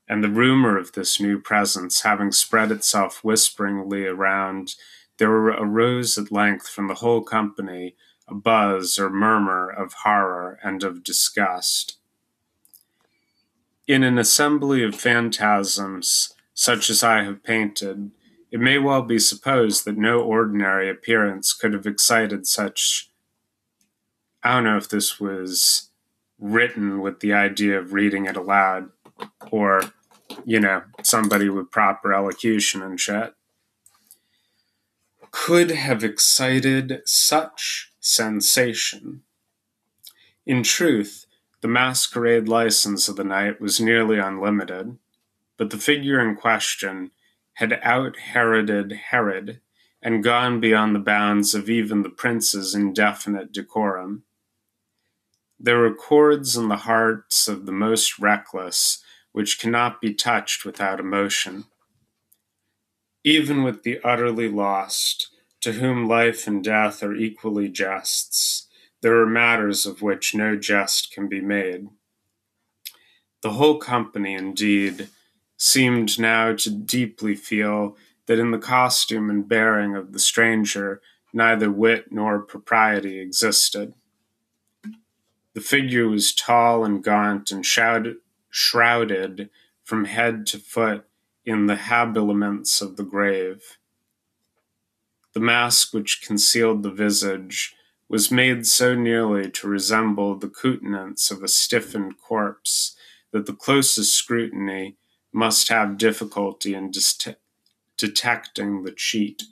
And 0.08 0.24
the 0.24 0.30
rumor 0.30 0.78
of 0.78 0.92
this 0.92 1.22
new 1.22 1.40
presence 1.40 2.02
having 2.02 2.32
spread 2.32 2.72
itself 2.72 3.24
whisperingly 3.24 4.06
around, 4.06 4.76
there 5.18 5.32
arose 5.32 6.18
at 6.18 6.32
length 6.32 6.68
from 6.68 6.88
the 6.88 6.96
whole 6.96 7.22
company 7.22 7.96
a 8.28 8.34
buzz 8.34 9.00
or 9.00 9.10
murmur 9.10 9.70
of 9.70 9.94
horror 10.04 10.60
and 10.64 10.84
of 10.84 11.04
disgust. 11.04 11.99
In 13.90 14.04
an 14.04 14.20
assembly 14.20 14.84
of 14.84 14.94
phantasms 14.94 16.36
such 16.54 16.92
as 16.92 17.02
I 17.02 17.24
have 17.24 17.42
painted, 17.42 18.12
it 18.52 18.60
may 18.60 18.78
well 18.78 19.02
be 19.02 19.18
supposed 19.18 19.84
that 19.86 19.98
no 19.98 20.20
ordinary 20.20 20.88
appearance 20.88 21.54
could 21.54 21.74
have 21.74 21.88
excited 21.88 22.46
such. 22.46 23.10
I 24.44 24.54
don't 24.54 24.66
know 24.66 24.78
if 24.78 24.88
this 24.88 25.20
was 25.20 25.90
written 26.38 27.02
with 27.02 27.22
the 27.22 27.34
idea 27.34 27.80
of 27.80 27.92
reading 27.92 28.28
it 28.28 28.38
aloud 28.38 28.92
or, 29.50 29.82
you 30.46 30.60
know, 30.60 30.84
somebody 31.02 31.50
with 31.50 31.72
proper 31.72 32.14
elocution 32.14 32.84
and 32.84 33.00
shit. 33.00 33.34
Could 35.32 35.72
have 35.72 36.04
excited 36.04 37.02
such 37.06 37.92
sensation. 38.00 39.24
In 40.46 40.62
truth, 40.62 41.26
the 41.62 41.68
masquerade 41.68 42.48
license 42.48 43.10
of 43.10 43.16
the 43.16 43.24
night 43.24 43.60
was 43.60 43.80
nearly 43.80 44.18
unlimited, 44.18 44.98
but 45.58 45.70
the 45.70 45.78
figure 45.78 46.20
in 46.20 46.36
question 46.36 47.12
had 47.54 47.80
out 47.84 48.18
Heroded 48.18 48.94
Herod 48.94 49.60
and 50.02 50.24
gone 50.24 50.62
beyond 50.62 50.96
the 50.96 51.00
bounds 51.00 51.54
of 51.54 51.70
even 51.70 52.04
the 52.04 52.10
prince's 52.10 52.74
indefinite 52.74 53.52
decorum. 53.52 54.24
There 55.60 55.80
were 55.80 55.94
chords 55.94 56.56
in 56.56 56.70
the 56.70 56.78
hearts 56.78 57.50
of 57.50 57.66
the 57.66 57.74
most 57.74 58.18
reckless 58.18 59.04
which 59.34 59.60
cannot 59.60 60.00
be 60.00 60.14
touched 60.14 60.64
without 60.64 61.00
emotion. 61.00 61.66
Even 63.26 63.64
with 63.64 63.84
the 63.84 64.00
utterly 64.02 64.48
lost, 64.48 65.30
to 65.62 65.74
whom 65.74 66.08
life 66.08 66.48
and 66.48 66.64
death 66.64 67.04
are 67.04 67.14
equally 67.14 67.68
jests, 67.68 68.69
there 69.02 69.20
are 69.20 69.26
matters 69.26 69.86
of 69.86 70.02
which 70.02 70.36
no 70.36 70.56
jest 70.56 71.12
can 71.12 71.28
be 71.28 71.42
made. 71.42 71.88
The 73.42 73.52
whole 73.52 73.78
company, 73.78 74.34
indeed, 74.34 75.08
seemed 75.58 76.20
now 76.20 76.54
to 76.56 76.70
deeply 76.70 77.36
feel 77.36 77.96
that 78.26 78.40
in 78.40 78.52
the 78.52 78.60
costume 78.60 79.30
and 79.30 79.48
bearing 79.48 79.96
of 79.96 80.14
the 80.14 80.20
stranger 80.20 81.02
neither 81.34 81.72
wit 81.72 82.12
nor 82.12 82.40
propriety 82.40 83.20
existed. 83.20 83.94
The 85.54 85.62
figure 85.62 86.08
was 86.08 86.34
tall 86.34 86.86
and 86.86 87.04
gaunt 87.04 87.52
and 87.52 87.66
shrouded, 87.66 88.18
from 89.84 90.06
head 90.06 90.46
to 90.48 90.60
foot 90.60 91.06
in 91.46 91.66
the 91.66 91.76
habiliments 91.76 92.82
of 92.82 92.96
the 92.98 93.04
grave. 93.04 93.78
The 95.34 95.40
mask 95.40 95.94
which 95.94 96.22
concealed 96.26 96.84
the 96.84 96.92
visage 96.92 97.76
was 98.10 98.32
made 98.32 98.66
so 98.66 98.96
nearly 98.96 99.50
to 99.52 99.68
resemble 99.68 100.36
the 100.36 100.50
countenance 100.50 101.30
of 101.30 101.44
a 101.44 101.48
stiffened 101.48 102.18
corpse 102.20 102.96
that 103.32 103.46
the 103.46 103.54
closest 103.54 104.16
scrutiny 104.16 104.98
must 105.32 105.70
have 105.70 105.98
difficulty 105.98 106.74
in 106.74 106.92
detecting 107.98 108.84
the 108.84 108.92
cheat. 108.92 109.44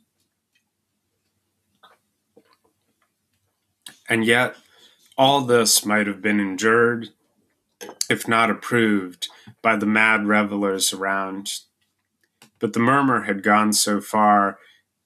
And 4.10 4.26
yet, 4.26 4.56
all 5.18 5.42
this 5.42 5.86
might 5.86 6.08
have 6.08 6.22
been 6.22 6.40
endured, 6.40 7.10
if 8.10 8.28
not 8.28 8.50
approved, 8.50 9.28
by 9.62 9.76
the 9.76 9.86
mad 9.86 10.26
revelers 10.26 10.94
around. 10.94 11.60
But 12.60 12.74
the 12.74 12.80
murmur 12.80 13.24
had 13.24 13.44
gone 13.44 13.74
so 13.74 14.02
far, 14.02 14.58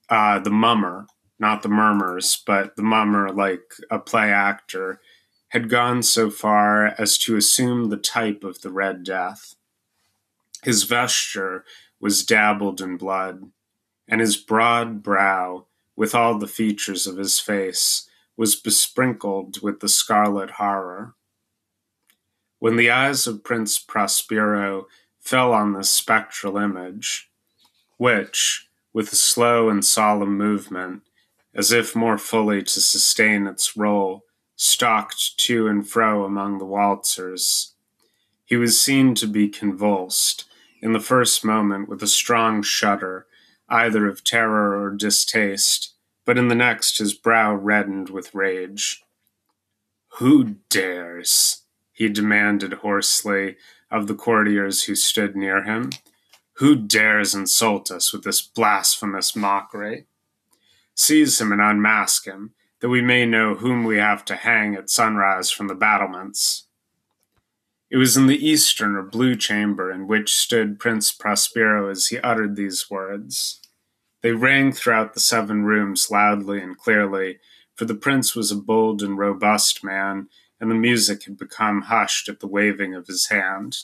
uh, 0.08 0.40
the 0.40 0.52
mummer, 0.52 1.08
not 1.42 1.64
the 1.64 1.70
murmurs, 1.70 2.42
but 2.46 2.76
the 2.76 2.84
mummer, 2.84 3.30
like 3.30 3.74
a 3.90 3.98
play 3.98 4.32
actor, 4.32 5.02
had 5.50 5.70
gone 5.70 6.04
so 6.04 6.30
far 6.30 6.94
as 7.00 7.18
to 7.18 7.36
assume 7.36 7.90
the 7.90 7.98
type 7.98 8.44
of 8.44 8.62
the 8.62 8.72
Red 8.72 9.04
Death. 9.04 9.56
His 10.64 10.84
vesture 10.84 11.66
was 12.00 12.24
dabbled 12.24 12.80
in 12.80 12.96
blood, 12.96 13.52
and 14.08 14.22
his 14.22 14.38
broad 14.38 15.02
brow, 15.02 15.66
with 15.96 16.14
all 16.14 16.38
the 16.38 16.48
features 16.48 17.08
of 17.08 17.18
his 17.18 17.40
face, 17.40 18.08
was 18.38 18.56
besprinkled 18.56 19.62
with 19.64 19.80
the 19.80 19.90
scarlet 19.90 20.52
horror. 20.52 21.16
When 22.60 22.76
the 22.76 22.92
eyes 22.92 23.26
of 23.26 23.44
Prince 23.44 23.80
Prospero 23.80 24.86
fell 25.20 25.54
on 25.54 25.74
this 25.74 25.90
spectral 25.90 26.58
image, 26.58 27.32
which, 27.98 28.68
with 28.94 29.12
a 29.12 29.16
slow 29.16 29.70
and 29.70 29.84
solemn 29.84 30.38
movement, 30.38 31.02
as 31.54 31.72
if 31.72 31.96
more 31.96 32.18
fully 32.18 32.64
to 32.64 32.80
sustain 32.80 33.48
its 33.48 33.76
role, 33.76 34.24
stalked 34.56 35.38
to 35.38 35.68
and 35.68 35.88
fro 35.88 36.24
among 36.24 36.58
the 36.58 36.66
waltzers. 36.66 37.74
He 38.46 38.56
was 38.56 38.80
seen 38.80 39.16
to 39.16 39.28
be 39.28 39.48
convulsed, 39.48 40.46
in 40.82 40.94
the 40.94 41.00
first 41.00 41.46
moment, 41.46 41.88
with 41.88 42.02
a 42.02 42.08
strong 42.08 42.64
shudder, 42.64 43.28
either 43.70 44.08
of 44.08 44.24
terror 44.24 44.82
or 44.82 44.92
distaste, 44.92 45.94
but 46.26 46.38
in 46.38 46.48
the 46.48 46.56
next 46.56 46.98
his 46.98 47.14
brow 47.14 47.54
reddened 47.54 48.10
with 48.10 48.36
rage. 48.36 49.04
Who 50.20 50.56
dares? 50.70 51.64
he 51.92 52.10
demanded 52.10 52.74
hoarsely 52.74 53.58
of 53.92 54.08
the 54.08 54.16
courtiers 54.16 54.84
who 54.84 54.96
stood 54.96 55.36
near 55.36 55.64
him. 55.64 55.92
Who 56.54 56.76
dares 56.76 57.36
insult 57.36 57.92
us 57.92 58.12
with 58.12 58.24
this 58.24 58.42
blasphemous 58.42 59.36
mockery? 59.36 60.06
Seize 60.96 61.40
him 61.40 61.52
and 61.52 61.62
unmask 61.62 62.26
him, 62.26 62.54
that 62.80 62.90
we 62.90 63.02
may 63.02 63.26
know 63.26 63.56
whom 63.56 63.84
we 63.84 63.98
have 63.98 64.26
to 64.26 64.36
hang 64.36 64.76
at 64.76 64.90
sunrise 64.90 65.52
from 65.52 65.68
the 65.68 65.76
battlements. 65.76 66.68
It 67.90 67.98
was 67.98 68.16
in 68.16 68.28
the 68.28 68.48
eastern 68.48 68.96
or 68.96 69.04
blue 69.04 69.36
chamber 69.36 69.92
in 69.92 70.08
which 70.08 70.34
stood 70.34 70.80
Prince 70.80 71.12
Prospero 71.12 71.90
as 71.90 72.08
he 72.08 72.20
uttered 72.20 72.56
these 72.56 72.90
words. 72.90 73.60
They 74.22 74.32
rang 74.32 74.72
throughout 74.72 75.14
the 75.14 75.20
seven 75.20 75.64
rooms 75.64 76.10
loudly 76.10 76.62
and 76.62 76.78
clearly, 76.78 77.40
for 77.76 77.86
the 77.86 77.96
prince 77.96 78.36
was 78.36 78.52
a 78.52 78.56
bold 78.56 79.02
and 79.02 79.18
robust 79.18 79.84
man, 79.84 80.30
and 80.60 80.70
the 80.70 80.76
music 80.76 81.24
had 81.24 81.38
become 81.38 81.84
hushed 81.84 82.30
at 82.30 82.40
the 82.40 82.48
waving 82.48 82.94
of 82.94 83.08
his 83.08 83.28
hand. 83.28 83.80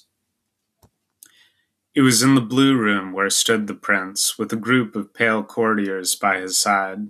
It 1.98 2.02
was 2.02 2.22
in 2.22 2.36
the 2.36 2.42
blue 2.42 2.78
room 2.78 3.12
where 3.12 3.28
stood 3.32 3.66
the 3.66 3.74
prince, 3.74 4.38
with 4.38 4.54
a 4.54 4.56
group 4.56 4.96
of 4.96 5.16
pale 5.16 5.44
courtiers 5.44 6.14
by 6.14 6.38
his 6.38 6.56
side. 6.56 7.08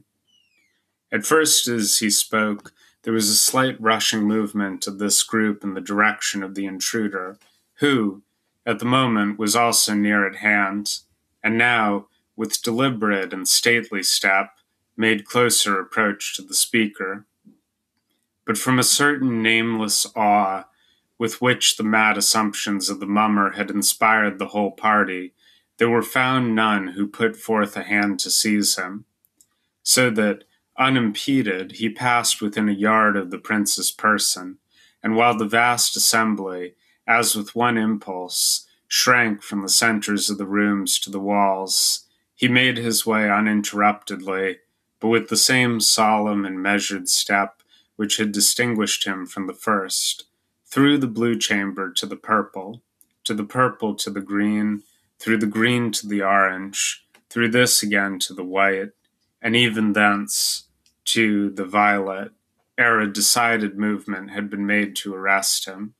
At 1.11 1.25
first, 1.25 1.67
as 1.67 1.97
he 1.97 2.09
spoke, 2.09 2.71
there 3.03 3.11
was 3.11 3.29
a 3.29 3.35
slight 3.35 3.75
rushing 3.81 4.21
movement 4.21 4.87
of 4.87 4.97
this 4.97 5.23
group 5.23 5.61
in 5.61 5.73
the 5.73 5.81
direction 5.81 6.41
of 6.41 6.55
the 6.55 6.65
intruder, 6.65 7.37
who, 7.79 8.21
at 8.65 8.79
the 8.79 8.85
moment, 8.85 9.37
was 9.37 9.57
also 9.57 9.93
near 9.93 10.25
at 10.25 10.37
hand, 10.37 10.99
and 11.43 11.57
now, 11.57 12.07
with 12.37 12.61
deliberate 12.61 13.33
and 13.33 13.45
stately 13.45 14.03
step, 14.03 14.51
made 14.95 15.25
closer 15.25 15.81
approach 15.81 16.33
to 16.37 16.41
the 16.41 16.53
speaker. 16.53 17.25
But 18.45 18.57
from 18.57 18.79
a 18.79 18.83
certain 18.83 19.43
nameless 19.43 20.07
awe 20.15 20.63
with 21.17 21.41
which 21.41 21.77
the 21.77 21.83
mad 21.83 22.17
assumptions 22.17 22.89
of 22.89 22.99
the 22.99 23.05
mummer 23.05 23.51
had 23.51 23.69
inspired 23.71 24.37
the 24.37 24.47
whole 24.47 24.71
party, 24.71 25.33
there 25.77 25.89
were 25.89 26.03
found 26.03 26.55
none 26.55 26.89
who 26.89 27.07
put 27.07 27.35
forth 27.35 27.75
a 27.75 27.83
hand 27.83 28.19
to 28.19 28.29
seize 28.29 28.77
him, 28.77 29.05
so 29.83 30.09
that, 30.09 30.43
Unimpeded, 30.77 31.73
he 31.73 31.89
passed 31.89 32.39
within 32.39 32.69
a 32.69 32.73
yard 32.73 33.17
of 33.17 33.31
the 33.31 33.39
prince's 33.39 33.91
person, 33.91 34.59
and 35.01 35.15
while 35.15 35.35
the 35.35 35.47
vast 35.47 35.95
assembly, 35.97 36.75
as 37.07 37.35
with 37.35 37.55
one 37.55 37.77
impulse, 37.77 38.67
shrank 38.87 39.41
from 39.41 39.61
the 39.61 39.69
centers 39.69 40.29
of 40.29 40.37
the 40.37 40.45
rooms 40.45 40.99
to 40.99 41.09
the 41.09 41.19
walls, 41.19 42.05
he 42.35 42.47
made 42.47 42.77
his 42.77 43.05
way 43.05 43.29
uninterruptedly, 43.29 44.57
but 44.99 45.07
with 45.07 45.29
the 45.29 45.37
same 45.37 45.79
solemn 45.79 46.45
and 46.45 46.61
measured 46.61 47.09
step 47.09 47.61
which 47.95 48.17
had 48.17 48.31
distinguished 48.31 49.05
him 49.05 49.25
from 49.25 49.47
the 49.47 49.53
first, 49.53 50.25
through 50.69 50.97
the 50.97 51.07
blue 51.07 51.37
chamber 51.37 51.91
to 51.91 52.05
the 52.05 52.15
purple, 52.15 52.81
to 53.23 53.33
the 53.33 53.43
purple 53.43 53.95
to 53.95 54.09
the 54.09 54.21
green, 54.21 54.83
through 55.19 55.37
the 55.37 55.47
green 55.47 55.91
to 55.91 56.07
the 56.07 56.21
orange, 56.21 57.05
through 57.29 57.49
this 57.49 57.81
again 57.81 58.19
to 58.19 58.33
the 58.33 58.43
white, 58.43 58.91
and 59.41 59.55
even 59.55 59.93
thence 59.93 60.65
to 61.05 61.49
the 61.51 61.65
violet 61.65 62.31
ere 62.77 62.99
a 62.99 63.11
decided 63.11 63.77
movement 63.77 64.31
had 64.31 64.49
been 64.49 64.65
made 64.65 64.95
to 64.95 65.15
arrest 65.15 65.65
him. 65.65 65.95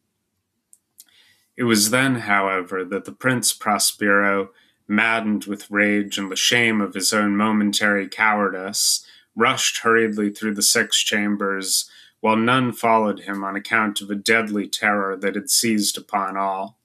It 1.55 1.63
was 1.63 1.89
then, 1.89 2.15
however, 2.15 2.85
that 2.85 3.05
the 3.05 3.11
Prince 3.11 3.51
Prospero, 3.51 4.51
maddened 4.87 5.45
with 5.45 5.71
rage 5.71 6.17
and 6.17 6.31
the 6.31 6.35
shame 6.35 6.81
of 6.81 6.93
his 6.93 7.11
own 7.11 7.35
momentary 7.35 8.07
cowardice, 8.07 9.05
rushed 9.35 9.79
hurriedly 9.79 10.29
through 10.29 10.53
the 10.53 10.61
six 10.61 10.99
chambers, 11.03 11.89
while 12.19 12.35
none 12.35 12.71
followed 12.71 13.21
him 13.21 13.43
on 13.43 13.55
account 13.55 14.01
of 14.01 14.09
a 14.09 14.15
deadly 14.15 14.67
terror 14.67 15.15
that 15.15 15.35
had 15.35 15.49
seized 15.49 15.97
upon 15.97 16.35
all. 16.35 16.77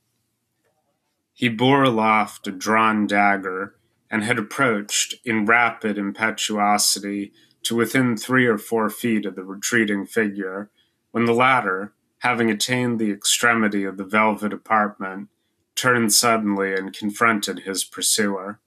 He 1.33 1.49
bore 1.49 1.83
aloft 1.83 2.47
a 2.47 2.53
drawn 2.53 3.07
dagger, 3.07 3.77
and 4.11 4.23
had 4.23 4.39
approached, 4.39 5.15
in 5.25 5.47
rapid 5.47 5.97
impetuosity, 5.97 7.33
to 7.63 7.75
within 7.75 8.17
three 8.17 8.47
or 8.47 8.59
four 8.59 8.91
feet 8.91 9.25
of 9.25 9.35
the 9.37 9.45
retreating 9.45 10.05
figure, 10.05 10.71
when 11.13 11.25
the 11.25 11.33
latter, 11.33 11.95
having 12.19 12.51
attained 12.51 12.99
the 12.99 13.11
extremity 13.11 13.85
of 13.85 13.97
the 13.97 14.05
velvet 14.05 14.53
apartment, 14.53 15.29
turned 15.75 16.13
suddenly 16.13 16.75
and 16.75 16.95
confronted 16.95 17.61
his 17.61 17.85
pursuer. 17.85 18.61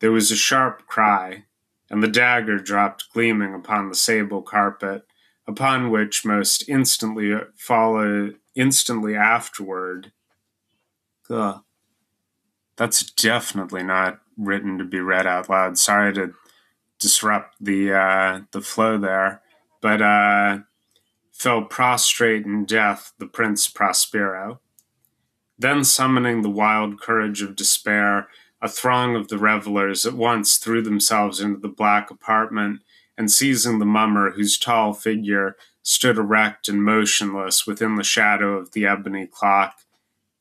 There 0.00 0.12
was 0.12 0.30
a 0.30 0.36
sharp 0.36 0.86
cry, 0.86 1.44
and 1.90 2.02
the 2.02 2.08
dagger 2.08 2.58
dropped 2.58 3.12
gleaming 3.12 3.54
upon 3.54 3.88
the 3.88 3.94
sable 3.94 4.42
carpet, 4.42 5.06
upon 5.46 5.90
which 5.90 6.24
most 6.24 6.68
instantly 6.68 7.32
followed 7.56 8.36
instantly 8.54 9.14
afterward. 9.14 10.12
Ugh. 11.30 11.60
That's 12.76 13.10
definitely 13.10 13.82
not 13.82 14.20
written 14.36 14.78
to 14.78 14.84
be 14.84 15.00
read 15.00 15.26
out 15.26 15.48
loud. 15.48 15.78
Sorry 15.78 16.12
to 16.14 16.34
disrupt 16.98 17.56
the 17.60 17.92
uh, 17.92 18.40
the 18.50 18.60
flow 18.60 18.98
there, 18.98 19.42
but 19.80 20.02
uh, 20.02 20.58
fell 21.32 21.62
prostrate 21.62 22.44
in 22.44 22.64
death 22.64 23.12
the 23.18 23.26
Prince 23.26 23.68
Prospero. 23.68 24.60
Then, 25.58 25.84
summoning 25.84 26.42
the 26.42 26.50
wild 26.50 27.00
courage 27.00 27.40
of 27.40 27.56
despair, 27.56 28.28
a 28.60 28.68
throng 28.68 29.16
of 29.16 29.28
the 29.28 29.38
revelers 29.38 30.06
at 30.06 30.14
once 30.14 30.56
threw 30.56 30.82
themselves 30.82 31.40
into 31.40 31.60
the 31.60 31.68
black 31.68 32.10
apartment, 32.10 32.80
and 33.18 33.30
seizing 33.30 33.78
the 33.78 33.84
mummer, 33.84 34.32
whose 34.32 34.58
tall 34.58 34.92
figure 34.92 35.56
stood 35.82 36.18
erect 36.18 36.68
and 36.68 36.82
motionless 36.82 37.66
within 37.66 37.94
the 37.94 38.04
shadow 38.04 38.56
of 38.56 38.72
the 38.72 38.86
ebony 38.86 39.26
clock, 39.26 39.76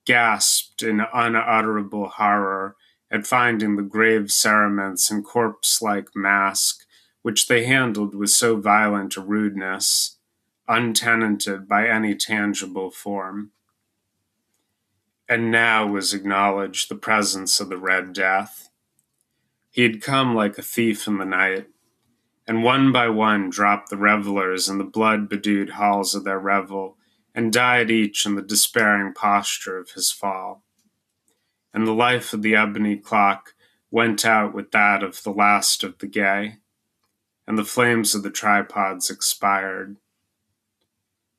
gasped 0.06 0.84
in 0.84 1.06
unutterable 1.14 2.10
horror 2.10 2.76
at 3.12 3.28
finding 3.28 3.76
the 3.76 3.84
grave 3.84 4.32
cerements 4.32 5.10
and 5.10 5.24
corpse 5.24 5.82
like 5.82 6.10
mask 6.16 6.86
which 7.26 7.48
they 7.48 7.66
handled 7.66 8.14
with 8.14 8.30
so 8.30 8.56
violent 8.56 9.18
a 9.18 9.20
rudeness, 9.20 10.20
untenanted 10.68 11.68
by 11.68 11.88
any 11.88 12.14
tangible 12.14 12.92
form. 12.92 13.50
And 15.28 15.50
now 15.50 15.88
was 15.88 16.14
acknowledged 16.14 16.88
the 16.88 16.96
presence 16.96 17.60
of 17.60 17.70
the 17.70 17.80
Red 17.80 18.14
Death. 18.14 18.70
He 19.72 19.82
had 19.82 20.02
come 20.02 20.36
like 20.36 20.58
a 20.58 20.62
thief 20.62 21.08
in 21.08 21.18
the 21.18 21.26
night, 21.26 21.68
and 22.48 22.64
one 22.64 22.92
by 22.92 23.10
one 23.10 23.50
dropped 23.50 23.90
the 23.90 23.98
revelers 23.98 24.70
in 24.70 24.78
the 24.78 24.84
blood 24.84 25.28
bedewed 25.28 25.72
halls 25.72 26.14
of 26.14 26.26
their 26.26 26.38
revel, 26.38 26.98
and 27.34 27.52
died 27.52 27.90
each 27.90 28.26
in 28.26 28.36
the 28.36 28.42
despairing 28.44 29.14
posture 29.14 29.80
of 29.80 29.92
his 29.92 30.12
fall. 30.12 30.64
And 31.74 31.88
the 31.88 31.92
life 31.92 32.32
of 32.32 32.44
the 32.44 32.56
ebony 32.56 32.96
clock 32.96 33.56
went 33.90 34.26
out 34.26 34.54
with 34.54 34.70
that 34.72 35.02
of 35.02 35.24
the 35.24 35.32
last 35.32 35.84
of 35.84 35.98
the 35.98 36.08
gay, 36.08 36.58
and 37.48 37.58
the 37.58 37.66
flames 37.66 38.14
of 38.14 38.22
the 38.22 38.30
tripods 38.30 39.10
expired, 39.10 39.98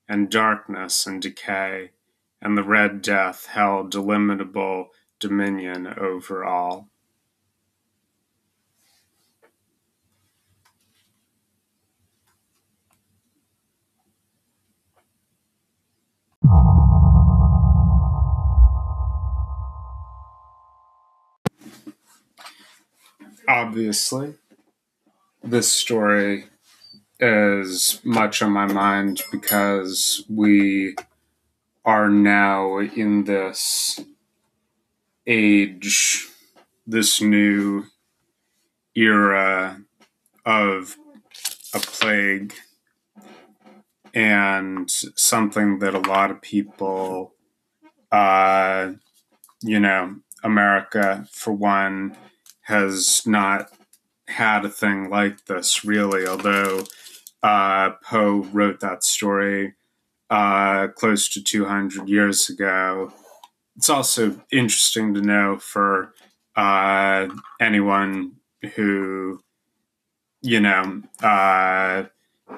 and 0.08 0.28
darkness 0.28 1.06
and 1.06 1.22
decay 1.22 1.92
and 2.40 2.56
the 2.56 2.62
Red 2.62 3.02
Death 3.02 3.46
held 3.46 3.94
illimitable 3.94 4.88
dominion 5.18 5.86
over 5.86 6.44
all. 6.44 6.88
Obviously, 23.48 24.34
this 25.42 25.70
story 25.70 26.46
is 27.20 28.00
much 28.04 28.42
on 28.42 28.52
my 28.52 28.66
mind 28.66 29.22
because 29.30 30.24
we 30.28 30.96
are 31.86 32.10
now 32.10 32.78
in 32.78 33.24
this 33.24 34.00
age, 35.24 36.28
this 36.84 37.20
new 37.20 37.84
era 38.96 39.80
of 40.44 40.96
a 41.72 41.78
plague 41.78 42.54
and 44.12 44.90
something 44.90 45.78
that 45.78 45.94
a 45.94 46.00
lot 46.00 46.30
of 46.32 46.42
people, 46.42 47.34
uh, 48.10 48.90
you 49.62 49.78
know, 49.78 50.16
America, 50.42 51.28
for 51.30 51.52
one, 51.52 52.16
has 52.62 53.24
not 53.26 53.70
had 54.26 54.64
a 54.64 54.68
thing 54.68 55.08
like 55.08 55.44
this 55.46 55.84
really, 55.84 56.26
although 56.26 56.82
uh, 57.44 57.90
Poe 58.02 58.48
wrote 58.52 58.80
that 58.80 59.04
story 59.04 59.74
uh, 60.30 60.88
close 60.88 61.28
to 61.30 61.42
200 61.42 62.08
years 62.08 62.48
ago. 62.48 63.12
It's 63.76 63.90
also 63.90 64.40
interesting 64.50 65.14
to 65.14 65.20
know 65.20 65.58
for 65.58 66.12
uh, 66.56 67.28
anyone 67.60 68.32
who, 68.74 69.40
you 70.42 70.60
know, 70.60 71.02
uh, 71.22 72.04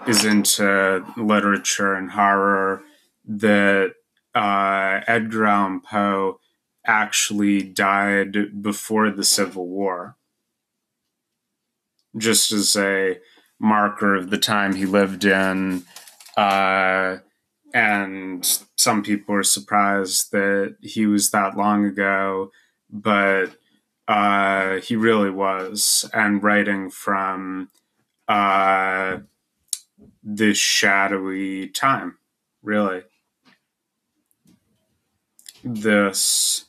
is 0.07 0.25
into 0.25 1.05
literature 1.17 1.95
and 1.95 2.11
horror 2.11 2.83
that 3.27 3.95
uh, 4.35 5.01
Edgar 5.07 5.47
Allan 5.47 5.81
Poe 5.81 6.41
actually 6.87 7.63
died 7.63 8.63
before 8.63 9.11
the 9.11 9.25
Civil 9.25 9.67
War. 9.67 10.17
Just 12.17 12.53
as 12.53 12.75
a 12.77 13.19
marker 13.59 14.15
of 14.15 14.31
the 14.31 14.39
time 14.39 14.75
he 14.75 14.87
lived 14.87 15.25
in, 15.25 15.85
uh, 16.37 17.19
and 17.75 18.45
some 18.77 19.03
people 19.03 19.35
are 19.35 19.43
surprised 19.43 20.33
that 20.33 20.77
he 20.81 21.07
was 21.07 21.31
that 21.31 21.57
long 21.57 21.85
ago, 21.85 22.51
but 22.91 23.51
uh, 24.07 24.77
he 24.77 24.97
really 24.97 25.31
was. 25.31 26.09
And 26.13 26.43
writing 26.43 26.91
from 26.91 27.71
uh, 28.27 29.19
this 30.23 30.59
shadowy 30.59 31.69
time, 31.69 32.19
really. 32.63 33.03
This 35.63 36.65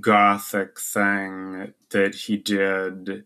gothic 0.00 0.78
thing 0.78 1.72
that 1.90 2.14
he 2.14 2.36
did, 2.36 3.24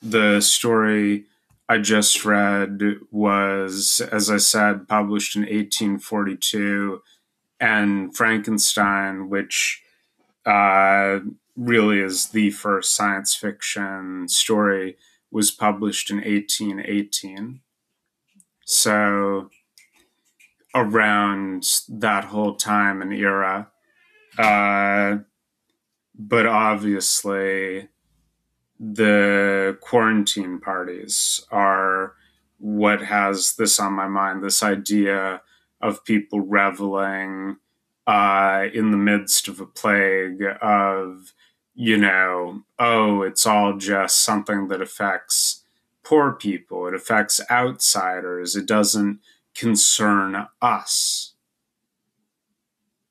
the 0.00 0.40
story 0.40 1.26
I 1.68 1.78
just 1.78 2.24
read 2.24 2.80
was, 3.10 4.00
as 4.12 4.30
I 4.30 4.38
said, 4.38 4.88
published 4.88 5.36
in 5.36 5.42
1842, 5.42 7.00
and 7.60 8.14
Frankenstein, 8.14 9.28
which 9.28 9.82
uh, 10.44 11.20
really 11.56 12.00
is 12.00 12.28
the 12.28 12.50
first 12.50 12.94
science 12.94 13.34
fiction 13.34 14.28
story, 14.28 14.96
was 15.30 15.50
published 15.50 16.10
in 16.10 16.16
1818. 16.16 17.60
So, 18.64 19.50
around 20.74 21.66
that 21.88 22.24
whole 22.24 22.56
time 22.56 23.02
and 23.02 23.12
era. 23.12 23.68
Uh, 24.38 25.18
but 26.14 26.46
obviously, 26.46 27.88
the 28.82 29.78
quarantine 29.80 30.58
parties 30.58 31.40
are 31.52 32.14
what 32.58 33.00
has 33.00 33.54
this 33.56 33.78
on 33.78 33.92
my 33.92 34.08
mind 34.08 34.42
this 34.42 34.62
idea 34.62 35.40
of 35.80 36.04
people 36.04 36.40
reveling 36.40 37.56
uh, 38.06 38.64
in 38.74 38.90
the 38.90 38.96
midst 38.96 39.46
of 39.46 39.60
a 39.60 39.66
plague 39.66 40.42
of 40.60 41.32
you 41.74 41.96
know 41.96 42.62
oh 42.80 43.22
it's 43.22 43.46
all 43.46 43.76
just 43.76 44.22
something 44.22 44.66
that 44.66 44.82
affects 44.82 45.62
poor 46.02 46.32
people 46.32 46.88
it 46.88 46.94
affects 46.94 47.40
outsiders 47.50 48.56
it 48.56 48.66
doesn't 48.66 49.20
concern 49.54 50.46
us. 50.60 51.34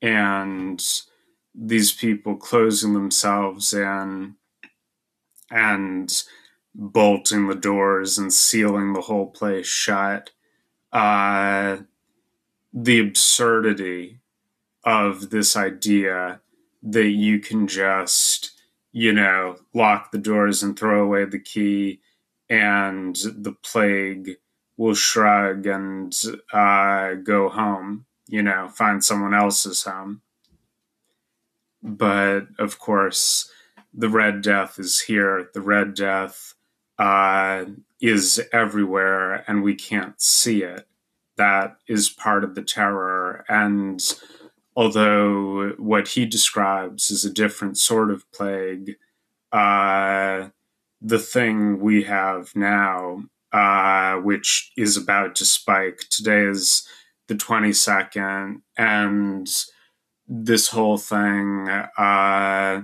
And 0.02 0.84
these 1.54 1.92
people 1.92 2.36
closing 2.36 2.94
themselves 2.94 3.74
in 3.74 4.36
and 5.52 6.24
bolting 6.74 7.48
the 7.48 7.56
doors 7.56 8.18
and 8.18 8.34
sealing 8.34 8.94
the 8.94 9.02
whole 9.02 9.28
place 9.28 9.68
shut. 9.68 10.32
Uh, 10.92 11.78
the 12.74 13.00
absurdity 13.00 14.20
of 14.84 15.30
this 15.30 15.56
idea 15.56 16.42
that 16.84 17.10
you 17.10 17.40
can 17.40 17.68
just, 17.68 18.52
you 18.92 19.14
know, 19.14 19.58
lock 19.74 20.12
the 20.12 20.18
doors 20.18 20.64
and 20.64 20.78
throw 20.78 21.04
away 21.04 21.26
the 21.26 21.40
key 21.40 22.02
and 22.50 23.16
the 23.16 23.54
plague 23.64 24.38
will 24.78 24.96
shrug 24.96 25.68
and 25.68 26.20
uh, 26.52 27.14
go 27.14 27.50
home, 27.50 28.06
you 28.28 28.42
know, 28.42 28.68
find 28.70 29.04
someone 29.04 29.34
else's 29.34 29.84
home. 29.84 30.22
But 31.84 32.48
of 32.58 32.80
course, 32.80 33.50
the 33.94 34.10
Red 34.10 34.42
Death 34.42 34.80
is 34.80 35.02
here. 35.02 35.50
The 35.54 35.62
Red 35.62 35.94
Death 35.94 36.54
uh, 36.98 37.66
is 38.02 38.42
everywhere, 38.52 39.44
and 39.48 39.64
we 39.64 39.76
can't 39.76 40.22
see 40.22 40.64
it. 40.64 40.88
That 41.38 41.78
is 41.88 42.10
part 42.10 42.44
of 42.44 42.56
the 42.56 42.62
terror. 42.62 43.46
And 43.50 44.02
although 44.76 45.70
what 45.78 46.10
he 46.10 46.26
describes 46.26 47.10
is 47.10 47.26
a 47.26 47.34
different 47.34 47.78
sort 47.78 48.12
of 48.12 48.30
plague, 48.32 48.96
uh, 49.52 50.50
the 51.02 51.20
thing 51.20 51.80
we 51.80 52.04
have 52.04 52.56
now, 52.56 53.24
uh, 53.52 54.16
which 54.18 54.72
is 54.78 54.96
about 54.96 55.36
to 55.36 55.46
spike, 55.46 56.06
today 56.10 56.46
is 56.46 56.88
the 57.28 57.36
22nd, 57.36 58.62
and 58.78 59.50
this 60.28 60.70
whole 60.70 60.98
thing 60.98 61.68
uh, 61.98 62.82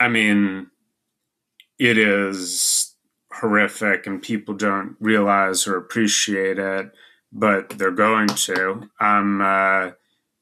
I 0.00 0.08
mean, 0.08 0.70
it 1.78 1.98
is 1.98 2.94
horrific 3.32 4.06
and 4.06 4.22
people 4.22 4.54
don't 4.54 4.96
realize 4.98 5.66
or 5.66 5.76
appreciate 5.76 6.58
it, 6.58 6.90
but 7.32 7.70
they're 7.70 7.90
going 7.90 8.28
to. 8.28 8.88
I'm 8.98 9.40
uh, 9.42 9.90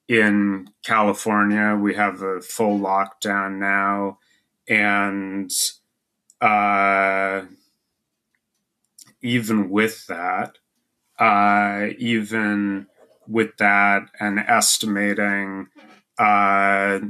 in 0.08 0.68
California. 0.84 1.76
We 1.76 1.94
have 1.94 2.22
a 2.22 2.40
full 2.40 2.78
lockdown 2.78 3.58
now. 3.58 4.18
And 4.68 5.52
uh, 6.40 7.42
even 9.22 9.70
with 9.70 10.06
that, 10.06 10.58
uh, 11.18 11.88
even 11.98 12.86
with 13.26 13.56
that 13.58 14.02
and 14.20 14.38
estimating 14.38 15.68
uh, 16.18 17.00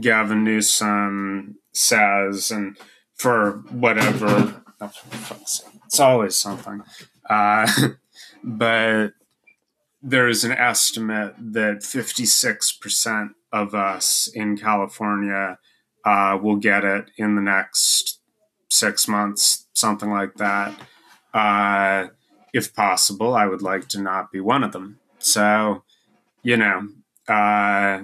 Gavin 0.00 0.44
Newsom 0.44 1.58
says, 1.72 2.50
and 2.50 2.76
for 3.14 3.62
whatever, 3.70 4.62
it's 4.80 6.00
always 6.00 6.36
something. 6.36 6.82
Uh, 7.28 7.70
but 8.44 9.12
there 10.02 10.28
is 10.28 10.44
an 10.44 10.52
estimate 10.52 11.34
that 11.38 11.78
56% 11.78 13.30
of 13.52 13.74
us 13.74 14.28
in 14.34 14.56
California 14.56 15.58
uh, 16.04 16.38
will 16.42 16.56
get 16.56 16.84
it 16.84 17.10
in 17.16 17.36
the 17.36 17.42
next 17.42 18.18
six 18.68 19.06
months, 19.06 19.66
something 19.72 20.10
like 20.10 20.34
that. 20.36 20.74
Uh, 21.32 22.08
if 22.52 22.74
possible, 22.74 23.34
I 23.34 23.46
would 23.46 23.62
like 23.62 23.88
to 23.88 24.00
not 24.00 24.32
be 24.32 24.40
one 24.40 24.64
of 24.64 24.72
them. 24.72 24.98
So, 25.18 25.84
you 26.42 26.56
know, 26.56 26.88
uh, 27.28 28.02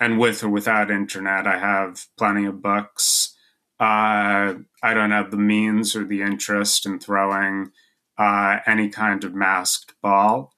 and 0.00 0.18
with 0.18 0.42
or 0.42 0.48
without 0.48 0.90
internet, 0.90 1.46
I 1.46 1.58
have 1.58 2.06
plenty 2.18 2.46
of 2.46 2.62
books. 2.62 3.36
Uh, 3.78 4.54
I 4.82 4.94
don't 4.94 5.10
have 5.10 5.30
the 5.30 5.36
means 5.36 5.94
or 5.94 6.04
the 6.04 6.22
interest 6.22 6.86
in 6.86 6.98
throwing 6.98 7.70
uh, 8.18 8.58
any 8.66 8.88
kind 8.88 9.22
of 9.22 9.34
masked 9.34 9.94
ball. 10.02 10.54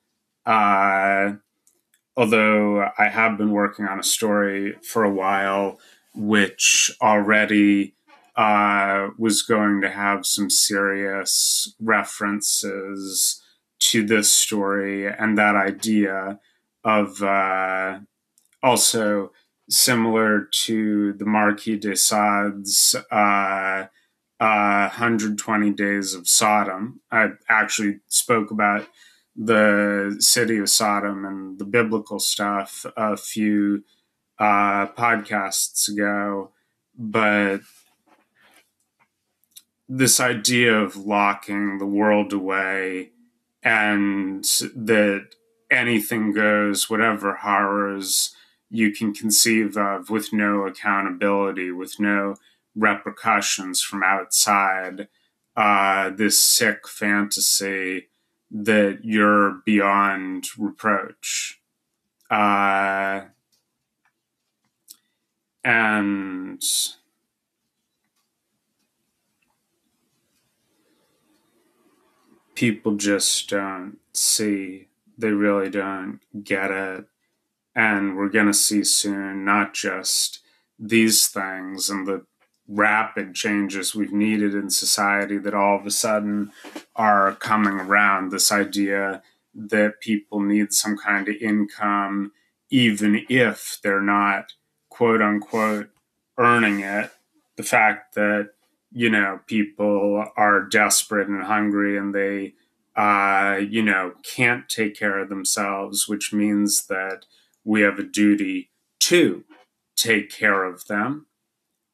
Uh, 0.46 1.34
although 2.16 2.88
I 2.96 3.08
have 3.08 3.36
been 3.36 3.50
working 3.50 3.86
on 3.86 3.98
a 3.98 4.04
story 4.04 4.76
for 4.82 5.02
a 5.02 5.12
while, 5.12 5.78
which 6.14 6.90
already 7.00 7.94
uh, 8.36 9.08
was 9.18 9.42
going 9.42 9.80
to 9.82 9.90
have 9.90 10.24
some 10.24 10.50
serious 10.50 11.74
references 11.80 13.42
to 13.78 14.04
this 14.04 14.30
story 14.30 15.06
and 15.06 15.36
that 15.36 15.56
idea 15.56 16.38
of 16.84 17.22
uh, 17.22 17.98
also 18.62 19.32
similar 19.68 20.48
to 20.52 21.12
the 21.14 21.24
Marquis 21.24 21.78
de 21.78 21.96
Sade's 21.96 22.94
uh, 23.10 23.86
120 24.38 25.70
uh, 25.70 25.72
Days 25.72 26.14
of 26.14 26.28
Sodom. 26.28 27.00
I 27.10 27.30
actually 27.48 28.00
spoke 28.08 28.50
about 28.50 28.86
the 29.34 30.16
city 30.18 30.58
of 30.58 30.68
Sodom 30.68 31.24
and 31.24 31.58
the 31.58 31.64
biblical 31.64 32.18
stuff 32.18 32.84
a 32.96 33.16
few 33.16 33.84
uh, 34.38 34.86
podcasts 34.88 35.88
ago, 35.88 36.50
but 36.98 37.60
this 39.88 40.20
idea 40.20 40.74
of 40.74 40.96
locking 40.96 41.78
the 41.78 41.86
world 41.86 42.32
away 42.32 43.10
and 43.62 44.44
that 44.74 45.28
anything 45.70 46.32
goes, 46.32 46.90
whatever 46.90 47.36
horrors 47.36 48.34
you 48.72 48.90
can 48.90 49.12
conceive 49.12 49.76
of, 49.76 50.08
with 50.08 50.32
no 50.32 50.66
accountability, 50.66 51.70
with 51.70 52.00
no 52.00 52.36
repercussions 52.74 53.82
from 53.82 54.02
outside, 54.02 55.08
uh, 55.54 56.08
this 56.08 56.38
sick 56.38 56.88
fantasy 56.88 58.08
that 58.50 59.00
you're 59.02 59.60
beyond 59.66 60.46
reproach. 60.56 61.60
Uh, 62.30 63.26
and 65.62 66.62
people 72.54 72.96
just 72.96 73.50
don't 73.50 73.98
see, 74.14 74.88
they 75.18 75.30
really 75.30 75.68
don't 75.68 76.20
get 76.42 76.70
it. 76.70 77.04
And 77.74 78.16
we're 78.16 78.28
going 78.28 78.46
to 78.46 78.54
see 78.54 78.84
soon 78.84 79.44
not 79.44 79.74
just 79.74 80.40
these 80.78 81.26
things 81.26 81.88
and 81.88 82.06
the 82.06 82.26
rapid 82.68 83.34
changes 83.34 83.94
we've 83.94 84.12
needed 84.12 84.54
in 84.54 84.70
society 84.70 85.38
that 85.38 85.54
all 85.54 85.78
of 85.78 85.86
a 85.86 85.90
sudden 85.90 86.52
are 86.96 87.34
coming 87.34 87.74
around. 87.74 88.30
This 88.30 88.52
idea 88.52 89.22
that 89.54 90.00
people 90.00 90.40
need 90.40 90.72
some 90.72 90.96
kind 90.96 91.28
of 91.28 91.36
income, 91.36 92.32
even 92.70 93.24
if 93.28 93.78
they're 93.82 94.00
not 94.00 94.52
quote 94.88 95.22
unquote 95.22 95.90
earning 96.38 96.80
it. 96.80 97.10
The 97.56 97.62
fact 97.62 98.14
that 98.14 98.50
you 98.94 99.08
know, 99.08 99.40
people 99.46 100.26
are 100.36 100.62
desperate 100.62 101.28
and 101.28 101.44
hungry 101.44 101.96
and 101.96 102.14
they, 102.14 102.54
uh, 102.94 103.58
you 103.58 103.82
know, 103.82 104.12
can't 104.22 104.68
take 104.68 104.96
care 104.96 105.18
of 105.18 105.28
themselves, 105.28 106.06
which 106.06 106.32
means 106.32 106.86
that 106.88 107.24
we 107.64 107.82
have 107.82 107.98
a 107.98 108.04
duty 108.04 108.70
to 109.00 109.44
take 109.96 110.30
care 110.30 110.64
of 110.64 110.86
them. 110.86 111.26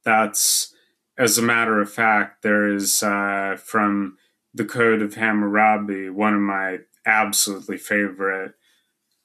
That's, 0.04 0.74
as 1.18 1.38
a 1.38 1.42
matter 1.42 1.80
of 1.80 1.92
fact, 1.92 2.42
there 2.42 2.68
is 2.68 3.02
uh, 3.02 3.56
from 3.62 4.16
the 4.54 4.64
Code 4.64 5.02
of 5.02 5.14
Hammurabi, 5.14 6.10
one 6.10 6.34
of 6.34 6.40
my 6.40 6.78
absolutely 7.06 7.76
favorite 7.76 8.54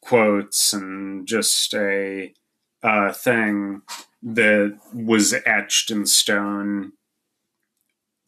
quotes 0.02 0.74
and 0.74 1.28
just 1.28 1.74
a 1.74 2.34
uh, 2.82 3.14
thing 3.14 3.82
that 4.22 4.78
was 4.94 5.34
etched 5.46 5.92
in 5.92 6.06
stone 6.06 6.92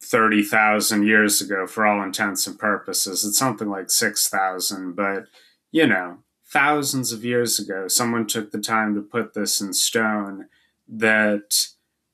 30,000 0.02 1.06
years 1.06 1.40
ago 1.40 1.66
for 1.66 1.86
all 1.86 2.02
intents 2.02 2.46
and 2.46 2.58
purposes. 2.58 3.24
It's 3.24 3.38
something 3.38 3.68
like 3.68 3.90
6,000, 3.90 4.94
but 4.94 5.24
you 5.72 5.86
know, 5.86 6.18
thousands 6.46 7.12
of 7.12 7.24
years 7.24 7.58
ago, 7.58 7.88
someone 7.88 8.26
took 8.26 8.52
the 8.52 8.60
time 8.60 8.94
to 8.94 9.02
put 9.02 9.34
this 9.34 9.60
in 9.60 9.72
stone 9.72 10.46
that 10.88 11.68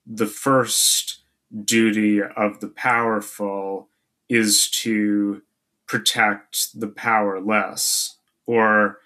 the 0.06 0.26
first 0.26 1.20
duty 1.64 2.22
of 2.22 2.60
the 2.60 2.68
powerful 2.68 3.88
is 4.28 4.70
to 4.70 5.42
protect 5.86 6.78
the 6.78 6.88
powerless. 6.88 8.16
Or 8.46 8.98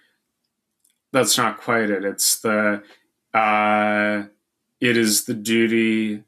that's 1.13 1.37
not 1.37 1.59
quite 1.59 1.91
it. 1.91 2.05
It's 2.05 2.41
the, 2.41 2.83
uh, 3.35 4.25
it 4.81 4.97
is 4.97 5.25
the 5.25 5.35
duty 5.35 6.23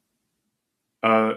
uh, 1.02 1.34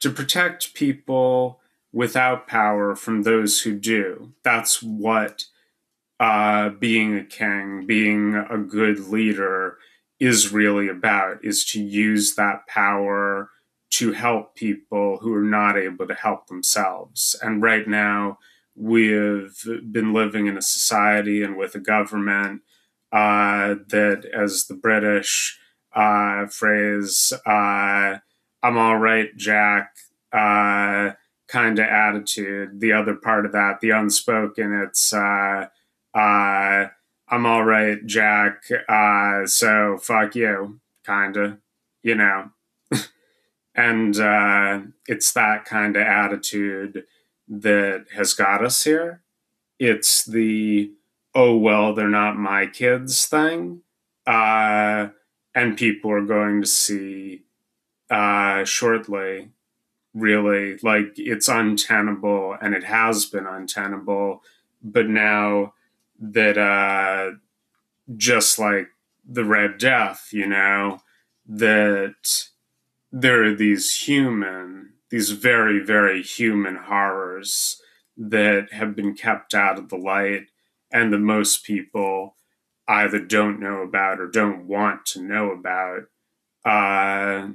to 0.00 0.10
protect 0.10 0.74
people 0.74 1.60
without 1.92 2.46
power 2.46 2.94
from 2.94 3.24
those 3.24 3.62
who 3.62 3.74
do. 3.74 4.32
That's 4.44 4.80
what 4.82 5.46
uh, 6.20 6.70
being 6.70 7.16
a 7.16 7.24
king, 7.24 7.86
being 7.86 8.34
a 8.34 8.58
good 8.58 8.98
leader 9.08 9.78
is 10.18 10.52
really 10.52 10.88
about, 10.88 11.44
is 11.44 11.64
to 11.64 11.80
use 11.80 12.34
that 12.34 12.66
power 12.66 13.50
to 13.90 14.12
help 14.12 14.54
people 14.54 15.18
who 15.20 15.32
are 15.32 15.42
not 15.42 15.78
able 15.78 16.06
to 16.06 16.14
help 16.14 16.46
themselves. 16.46 17.36
And 17.40 17.62
right 17.62 17.86
now, 17.86 18.38
we've 18.74 19.62
been 19.90 20.12
living 20.12 20.46
in 20.46 20.56
a 20.56 20.62
society 20.62 21.42
and 21.42 21.56
with 21.56 21.74
a 21.74 21.80
government 21.80 22.62
uh, 23.12 23.76
that, 23.88 24.28
as 24.34 24.66
the 24.66 24.74
British 24.74 25.58
uh, 25.94 26.46
phrase, 26.46 27.32
uh, 27.46 28.18
I'm 28.62 28.76
all 28.76 28.98
right, 28.98 29.34
Jack, 29.36 29.96
uh, 30.32 31.12
kind 31.48 31.78
of 31.78 31.86
attitude. 31.86 32.80
The 32.80 32.92
other 32.92 33.14
part 33.14 33.46
of 33.46 33.52
that, 33.52 33.80
the 33.80 33.90
unspoken, 33.90 34.74
it's 34.74 35.14
uh, 36.14 36.88
I'm 37.30 37.46
all 37.46 37.64
right, 37.64 38.04
Jack. 38.06 38.64
Uh, 38.88 39.46
so 39.46 39.98
fuck 39.98 40.34
you, 40.34 40.80
kind 41.04 41.36
of, 41.36 41.58
you 42.02 42.14
know. 42.14 42.50
and 43.74 44.18
uh, 44.18 44.80
it's 45.06 45.32
that 45.32 45.64
kind 45.64 45.96
of 45.96 46.02
attitude 46.02 47.04
that 47.48 48.06
has 48.14 48.34
got 48.34 48.64
us 48.64 48.84
here. 48.84 49.22
It's 49.78 50.24
the 50.24 50.92
oh 51.34 51.56
well, 51.56 51.94
they're 51.94 52.08
not 52.08 52.36
my 52.36 52.66
kids 52.66 53.26
thing. 53.26 53.82
Uh, 54.26 55.08
and 55.54 55.76
people 55.76 56.10
are 56.10 56.24
going 56.24 56.60
to 56.62 56.66
see 56.66 57.42
uh, 58.10 58.64
shortly. 58.64 59.50
Really, 60.14 60.78
like 60.82 61.12
it's 61.16 61.48
untenable, 61.48 62.56
and 62.60 62.74
it 62.74 62.84
has 62.84 63.26
been 63.26 63.46
untenable. 63.46 64.42
But 64.82 65.08
now 65.08 65.74
that, 66.18 66.58
uh, 66.58 67.36
just 68.16 68.58
like 68.58 68.88
the 69.28 69.44
Red 69.44 69.78
Death, 69.78 70.28
you 70.32 70.46
know, 70.46 71.00
that 71.46 72.48
there 73.12 73.44
are 73.44 73.54
these 73.54 73.94
human, 73.94 74.94
these 75.10 75.30
very, 75.30 75.80
very 75.80 76.22
human 76.22 76.76
horrors 76.76 77.80
that 78.16 78.72
have 78.72 78.96
been 78.96 79.14
kept 79.14 79.54
out 79.54 79.78
of 79.78 79.88
the 79.88 79.96
light, 79.96 80.46
and 80.90 81.12
that 81.12 81.18
most 81.18 81.64
people 81.64 82.36
either 82.88 83.18
don't 83.18 83.60
know 83.60 83.82
about 83.82 84.18
or 84.18 84.26
don't 84.26 84.66
want 84.66 85.04
to 85.06 85.22
know 85.22 85.50
about. 85.50 86.04
Uh, 86.64 87.50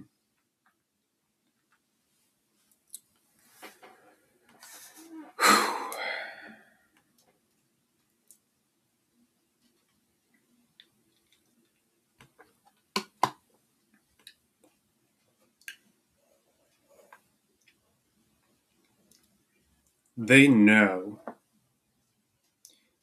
they 20.28 20.48
know. 20.48 21.20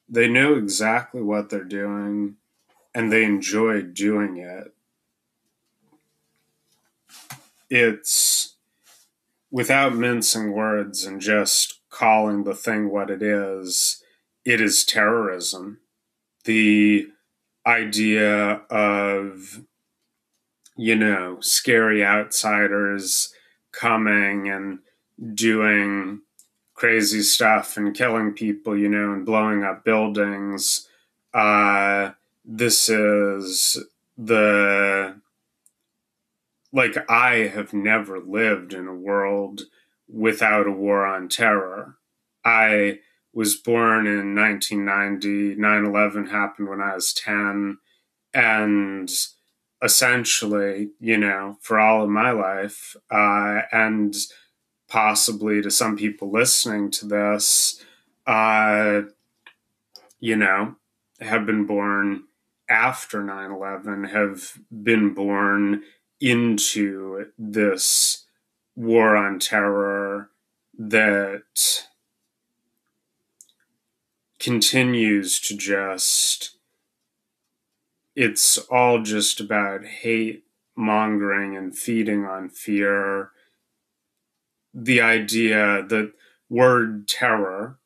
They 0.09 0.29
know 0.29 0.55
exactly 0.55 1.23
what 1.23 1.51
they're 1.51 1.65
doing 1.65 2.37
and 2.95 3.13
they 3.13 3.25
enjoy 3.25 3.83
doing 3.83 4.37
it. 4.39 4.75
it's 7.71 8.57
without 9.51 9.95
mincing 9.95 10.53
words 10.53 11.05
and 11.05 11.21
just 11.21 11.81
calling 11.89 12.45
the 12.45 12.55
thing 12.55 12.91
what 12.91 13.11
it 13.11 13.23
is, 13.23 14.03
it 14.45 14.61
is 14.61 14.85
terrorism. 14.85 15.79
The 16.45 17.09
idea 17.67 18.63
of, 18.71 19.63
you 20.77 20.97
know, 20.97 21.39
scary 21.41 22.05
outsiders 22.05 23.33
coming 23.73 24.49
and 24.49 24.81
doing 25.35 26.23
crazy 26.81 27.21
stuff 27.21 27.77
and 27.77 27.95
killing 27.95 28.33
people, 28.33 28.75
you 28.75 28.89
know, 28.89 29.13
and 29.13 29.27
blowing 29.27 29.63
up 29.63 29.85
buildings. 29.85 30.89
Uh, 31.35 32.13
this 32.43 32.89
is 32.89 33.85
the 34.17 35.15
like 36.73 36.97
I 37.11 37.49
have 37.49 37.75
never 37.75 38.19
lived 38.19 38.73
in 38.73 38.89
a 38.89 38.95
world 38.95 39.65
without 40.09 40.67
a 40.67 40.73
war 40.73 41.05
on 41.05 41.29
terror. 41.29 41.97
I 42.47 43.01
was 43.35 43.57
born 43.57 44.07
in 44.07 44.35
1990. 44.35 45.57
9 45.57 45.85
11 45.85 46.29
happened 46.29 46.71
when 46.71 46.81
I 46.81 46.95
was 46.95 47.13
10. 47.13 47.77
And 48.33 49.11
essentially, 49.83 50.93
you 50.99 51.19
know, 51.19 51.59
for 51.61 51.79
all 51.79 52.05
of 52.05 52.09
my 52.09 52.31
life, 52.31 52.97
uh, 53.11 53.61
and 53.71 54.15
possibly 54.91 55.63
to 55.63 55.71
some 55.71 55.97
people 55.97 56.31
listening 56.31 56.91
to 56.91 57.07
this, 57.07 57.83
uh, 58.27 59.03
you 60.19 60.37
know, 60.37 60.75
have 61.21 61.47
been 61.47 61.65
born 61.65 62.25
after 62.69 63.23
9 63.23 63.51
11, 63.53 64.05
have 64.05 64.59
been 64.83 65.15
born 65.15 65.83
into 66.21 67.27
this 67.39 68.27
war 68.77 69.17
on 69.17 69.39
terror 69.39 70.29
that 70.79 71.87
continues 74.39 75.39
to 75.39 75.57
just 75.57 76.57
it's 78.17 78.59
all 78.71 79.03
just 79.03 79.39
about 79.41 79.85
hate 79.85 80.45
mongering 80.75 81.57
and 81.57 81.77
feeding 81.77 82.25
on 82.25 82.49
fear 82.49 83.31
the 84.73 85.01
idea 85.01 85.85
that 85.89 86.13
word 86.49 87.09
terror 87.09 87.79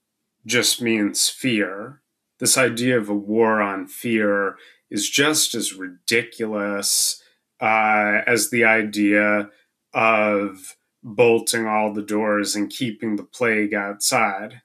just 0.47 0.81
means 0.81 1.29
fear 1.29 2.03
this 2.45 2.59
idea 2.59 2.99
of 2.99 3.09
a 3.09 3.15
war 3.15 3.63
on 3.63 3.87
fear 3.87 4.57
is 4.91 5.09
just 5.09 5.55
as 5.55 5.73
ridiculous 5.73 7.23
uh, 7.61 8.21
as 8.27 8.51
the 8.51 8.65
idea 8.65 9.49
of 9.93 10.77
bolting 11.03 11.67
all 11.67 11.93
the 11.93 12.03
doors 12.03 12.57
and 12.57 12.71
keeping 12.71 13.17
the 13.17 13.23
plague 13.23 13.73
outside. 13.73 14.63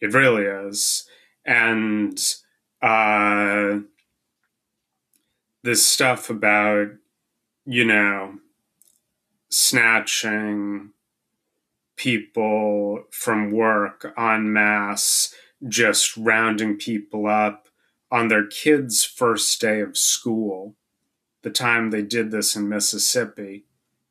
It 0.00 0.14
really 0.14 0.44
is. 0.44 1.06
And 1.44 2.18
uh, 2.80 3.78
this 5.62 5.86
stuff 5.86 6.30
about, 6.30 6.88
you 7.66 7.84
know, 7.84 8.38
snatching 9.52 10.90
people 11.96 13.04
from 13.10 13.52
work 13.52 14.12
en 14.16 14.52
masse, 14.52 15.34
just 15.68 16.16
rounding 16.16 16.76
people 16.76 17.26
up 17.26 17.68
on 18.10 18.28
their 18.28 18.46
kids' 18.46 19.04
first 19.04 19.60
day 19.60 19.80
of 19.80 19.96
school 19.96 20.74
the 21.42 21.50
time 21.50 21.90
they 21.90 22.02
did 22.02 22.30
this 22.30 22.56
in 22.56 22.68
Mississippi. 22.68 23.64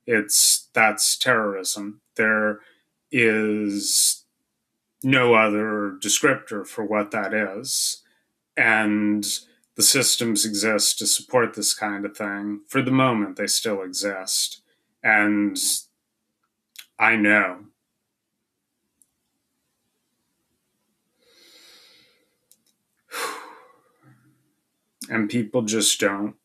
It's 0.06 0.70
that's 0.74 1.18
terrorism. 1.18 2.02
There 2.16 2.60
is 3.12 4.26
no 5.04 5.34
other 5.34 5.98
descriptor 6.02 6.68
for 6.68 6.86
what 6.86 7.12
that 7.12 7.34
is. 7.34 8.04
And 8.56 9.26
the 9.76 9.84
systems 9.84 10.46
exist 10.46 11.00
to 11.00 11.08
support 11.08 11.56
this 11.56 11.74
kind 11.74 12.06
of 12.06 12.16
thing. 12.16 12.62
For 12.68 12.82
the 12.82 12.92
moment, 12.92 13.38
they 13.38 13.48
still 13.48 13.82
exist. 13.82 14.61
And 15.04 15.58
I 17.00 17.16
know. 17.16 17.60
And 25.10 25.30
people 25.30 25.64
just 25.64 26.00
don't 26.00 26.36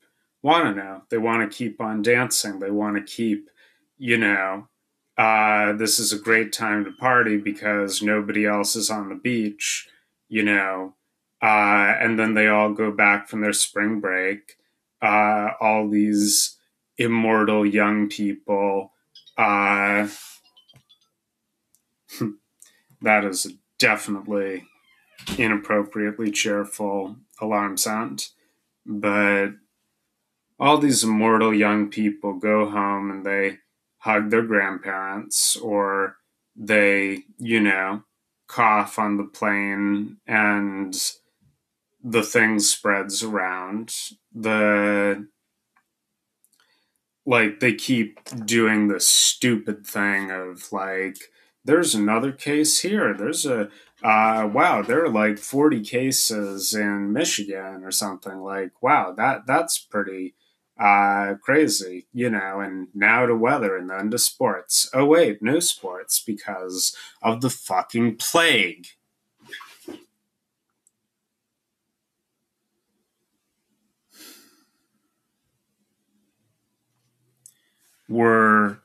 want 0.42 0.64
to 0.64 0.74
know. 0.74 1.02
They 1.08 1.18
want 1.18 1.48
to 1.48 1.56
keep 1.56 1.80
on 1.80 2.02
dancing. 2.02 2.58
They 2.58 2.70
want 2.70 2.96
to 2.96 3.02
keep, 3.02 3.48
you 3.96 4.18
know, 4.18 4.66
uh, 5.16 5.72
this 5.72 5.98
is 5.98 6.12
a 6.12 6.18
great 6.18 6.52
time 6.52 6.84
to 6.84 6.92
party 6.92 7.36
because 7.36 8.02
nobody 8.02 8.44
else 8.44 8.76
is 8.76 8.90
on 8.90 9.08
the 9.08 9.14
beach, 9.14 9.88
you 10.28 10.42
know. 10.42 10.94
Uh, 11.42 11.94
and 12.00 12.18
then 12.18 12.34
they 12.34 12.48
all 12.48 12.72
go 12.72 12.90
back 12.90 13.28
from 13.28 13.40
their 13.40 13.52
spring 13.52 14.00
break. 14.00 14.56
Uh, 15.00 15.50
all 15.60 15.88
these 15.88 16.55
immortal 16.98 17.64
young 17.66 18.08
people. 18.08 18.92
Uh, 19.36 20.08
that 23.02 23.24
is 23.24 23.52
definitely 23.78 24.64
inappropriately 25.38 26.30
cheerful 26.30 27.16
alarm 27.40 27.76
sound. 27.76 28.28
But 28.84 29.48
all 30.58 30.78
these 30.78 31.04
immortal 31.04 31.52
young 31.52 31.88
people 31.88 32.34
go 32.34 32.68
home 32.68 33.10
and 33.10 33.26
they 33.26 33.58
hug 33.98 34.30
their 34.30 34.42
grandparents 34.42 35.56
or 35.56 36.16
they, 36.54 37.24
you 37.38 37.60
know, 37.60 38.02
cough 38.48 38.98
on 38.98 39.16
the 39.16 39.24
plane 39.24 40.16
and 40.26 40.96
the 42.02 42.22
thing 42.22 42.58
spreads 42.60 43.22
around. 43.22 43.92
The 44.32 45.26
like 47.26 47.60
they 47.60 47.74
keep 47.74 48.20
doing 48.46 48.88
this 48.88 49.06
stupid 49.06 49.86
thing 49.86 50.30
of 50.30 50.72
like 50.72 51.18
there's 51.64 51.94
another 51.94 52.32
case 52.32 52.80
here. 52.80 53.12
There's 53.12 53.44
a 53.44 53.68
uh, 54.02 54.48
wow, 54.52 54.82
there 54.82 55.04
are 55.04 55.10
like 55.10 55.38
40 55.38 55.82
cases 55.82 56.74
in 56.74 57.12
Michigan 57.12 57.82
or 57.82 57.90
something. 57.90 58.40
Like, 58.40 58.70
wow, 58.82 59.12
that 59.16 59.46
that's 59.46 59.78
pretty 59.78 60.34
uh, 60.78 61.34
crazy, 61.42 62.06
you 62.12 62.30
know, 62.30 62.60
and 62.60 62.88
now 62.94 63.26
to 63.26 63.34
weather 63.34 63.76
and 63.76 63.88
then 63.88 64.10
to 64.10 64.18
sports. 64.18 64.88
Oh, 64.92 65.06
wait, 65.06 65.42
no 65.42 65.60
sports 65.60 66.22
because 66.24 66.94
of 67.22 67.40
the 67.40 67.50
fucking 67.50 68.16
plague. 68.16 68.86
We're 78.08 78.78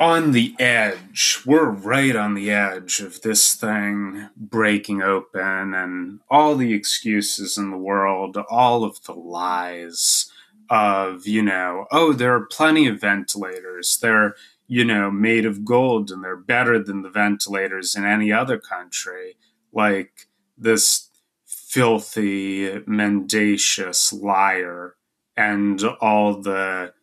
on 0.00 0.32
the 0.32 0.54
edge. 0.58 1.42
We're 1.44 1.68
right 1.68 2.16
on 2.16 2.34
the 2.34 2.50
edge 2.50 3.00
of 3.00 3.20
this 3.20 3.54
thing 3.54 4.30
breaking 4.34 5.02
open 5.02 5.74
and 5.74 6.20
all 6.30 6.56
the 6.56 6.72
excuses 6.72 7.58
in 7.58 7.70
the 7.70 7.76
world, 7.76 8.38
all 8.48 8.82
of 8.82 9.02
the 9.04 9.12
lies 9.12 10.32
of, 10.70 11.26
you 11.26 11.42
know, 11.42 11.86
oh, 11.92 12.14
there 12.14 12.34
are 12.34 12.46
plenty 12.46 12.86
of 12.86 13.00
ventilators. 13.00 13.98
They're, 14.00 14.34
you 14.66 14.84
know, 14.84 15.10
made 15.10 15.44
of 15.44 15.64
gold 15.66 16.10
and 16.10 16.24
they're 16.24 16.36
better 16.36 16.82
than 16.82 17.02
the 17.02 17.10
ventilators 17.10 17.94
in 17.94 18.06
any 18.06 18.32
other 18.32 18.58
country. 18.58 19.36
Like 19.72 20.28
this 20.56 21.10
filthy, 21.44 22.80
mendacious 22.86 24.12
liar 24.12 24.96
and 25.36 25.82
all 26.00 26.40
the 26.40 26.94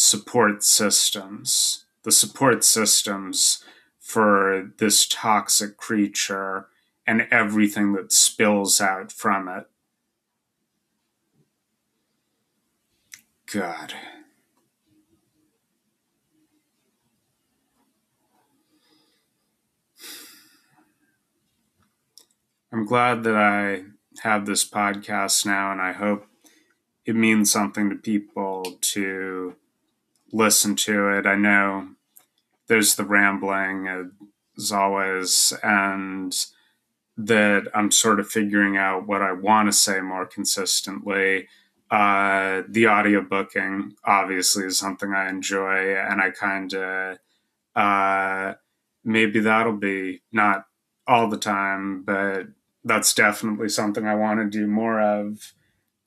support 0.00 0.62
systems, 0.62 1.86
the 2.04 2.12
support 2.12 2.62
systems 2.62 3.64
for 3.98 4.70
this 4.78 5.08
toxic 5.08 5.76
creature 5.76 6.68
and 7.04 7.26
everything 7.32 7.94
that 7.94 8.12
spills 8.12 8.80
out 8.80 9.10
from 9.10 9.48
it. 9.48 9.66
God. 13.52 13.94
I'm 22.70 22.86
glad 22.86 23.24
that 23.24 23.34
I 23.34 23.82
have 24.22 24.46
this 24.46 24.64
podcast 24.64 25.44
now, 25.44 25.72
and 25.72 25.80
I 25.80 25.90
hope 25.90 26.24
it 27.04 27.16
means 27.16 27.50
something 27.50 27.90
to 27.90 27.96
people 27.96 28.78
to 28.80 29.56
listen 30.32 30.76
to 30.76 31.10
it. 31.18 31.26
I 31.26 31.36
know 31.36 31.88
there's 32.68 32.96
the 32.96 33.04
rambling 33.04 33.88
as 34.56 34.72
always, 34.72 35.52
and 35.62 36.34
that 37.16 37.68
I'm 37.74 37.90
sort 37.90 38.20
of 38.20 38.28
figuring 38.28 38.76
out 38.76 39.06
what 39.06 39.22
I 39.22 39.32
want 39.32 39.68
to 39.68 39.72
say 39.72 40.00
more 40.00 40.26
consistently. 40.26 41.48
uh, 41.90 42.62
the 42.68 42.86
audio 42.86 43.22
booking 43.22 43.94
obviously 44.04 44.64
is 44.66 44.78
something 44.78 45.12
I 45.14 45.28
enjoy, 45.30 45.94
and 45.96 46.20
I 46.20 46.30
kind 46.30 46.74
of 46.74 47.18
uh, 47.74 48.54
maybe 49.04 49.40
that'll 49.40 49.76
be 49.76 50.22
not 50.32 50.66
all 51.06 51.28
the 51.28 51.38
time, 51.38 52.02
but 52.04 52.48
that's 52.84 53.14
definitely 53.14 53.68
something 53.70 54.06
I 54.06 54.14
want 54.14 54.40
to 54.40 54.58
do 54.58 54.66
more 54.66 55.00
of 55.00 55.54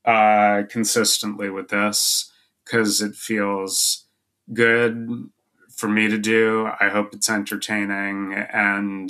uh, 0.06 0.64
consistently 0.70 1.50
with 1.50 1.70
this 1.70 2.32
because 2.66 3.02
it 3.02 3.16
feels 3.16 4.06
good 4.54 5.30
for 5.70 5.88
me 5.88 6.08
to 6.08 6.18
do. 6.18 6.70
I 6.80 6.90
hope 6.90 7.14
it's 7.14 7.30
entertaining 7.30 8.34
and 8.34 9.10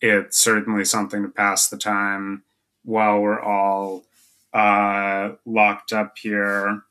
it's 0.00 0.36
certainly 0.38 0.84
something 0.84 1.22
to 1.22 1.28
pass 1.28 1.68
the 1.68 1.78
time 1.78 2.42
while 2.82 3.20
we're 3.20 3.40
all 3.40 4.04
uh, 4.52 5.32
locked 5.44 5.92
up 5.92 6.18
here 6.18 6.82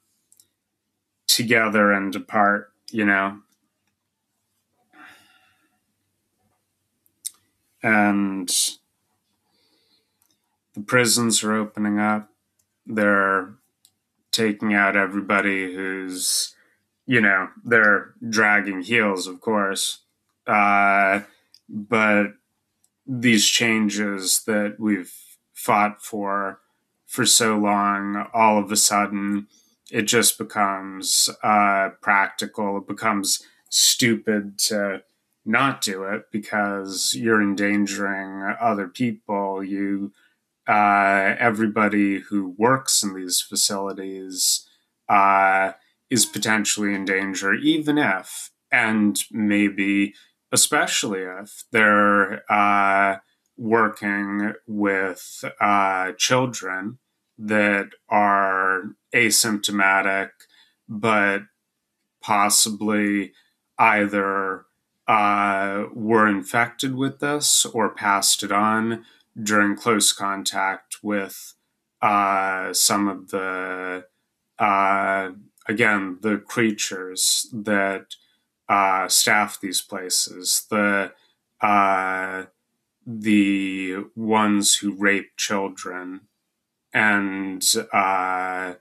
together 1.27 1.91
and 1.91 2.15
apart, 2.15 2.71
you 2.91 3.05
know. 3.05 3.39
And 7.81 8.49
the 10.73 10.81
prisons 10.81 11.43
are 11.43 11.53
opening 11.53 11.99
up. 11.99 12.29
They're 12.85 13.53
taking 14.31 14.73
out 14.73 14.95
everybody 14.95 15.73
who's, 15.73 16.55
you 17.05 17.21
know, 17.21 17.49
they're 17.63 18.13
dragging 18.27 18.81
heels, 18.81 19.27
of 19.27 19.41
course. 19.41 19.99
Uh, 20.47 21.21
but 21.67 22.33
these 23.05 23.47
changes 23.47 24.43
that 24.45 24.75
we've 24.79 25.13
fought 25.53 26.01
for 26.01 26.59
for 27.05 27.25
so 27.25 27.55
long, 27.57 28.27
all 28.33 28.57
of 28.57 28.71
a 28.71 28.75
sudden, 28.75 29.45
it 29.91 30.03
just 30.03 30.39
becomes 30.39 31.29
uh, 31.43 31.89
practical. 32.01 32.77
It 32.77 32.87
becomes 32.87 33.43
stupid 33.69 34.57
to 34.57 35.03
not 35.45 35.81
do 35.81 36.03
it 36.05 36.31
because 36.31 37.13
you're 37.13 37.41
endangering 37.41 38.55
other 38.59 38.87
people. 38.87 39.63
You, 39.63 40.11
uh, 40.67 41.35
everybody 41.37 42.19
who 42.19 42.55
works 42.57 43.03
in 43.03 43.13
these 43.13 43.41
facilities 43.41 44.67
uh, 45.07 45.73
is 46.13 46.27
potentially 46.27 46.93
in 46.93 47.05
danger, 47.05 47.55
even 47.55 47.97
if, 47.97 48.51
and 48.71 49.23
maybe 49.31 50.13
especially 50.51 51.21
if 51.21 51.63
they're 51.71 52.43
uh, 52.51 53.17
working 53.57 54.53
with 54.67 55.43
uh, 55.59 56.11
children 56.15 56.99
that 57.39 57.89
are 58.09 58.83
asymptomatic, 59.11 60.29
but 60.87 61.41
possibly 62.21 63.33
either 63.79 64.65
uh, 65.07 65.85
were 65.95 66.27
infected 66.27 66.95
with 66.95 67.19
this 67.21 67.65
or 67.65 67.89
passed 67.89 68.43
it 68.43 68.51
on 68.51 69.03
during 69.41 69.75
close 69.75 70.13
contact 70.13 70.97
with 71.01 71.55
uh, 72.03 72.71
some 72.71 73.07
of 73.07 73.31
the, 73.31 74.05
uh, 74.59 75.29
again, 75.67 76.17
the 76.21 76.37
creatures 76.37 77.47
that 77.53 78.15
uh, 78.69 79.07
staff 79.07 79.59
these 79.61 79.81
places, 79.81 80.65
the 80.69 81.11
uh, 81.61 82.45
the 83.05 83.95
ones 84.15 84.75
who 84.75 84.93
rape 84.93 85.31
children, 85.37 86.21
and 86.93 87.63
uh, 87.91 88.73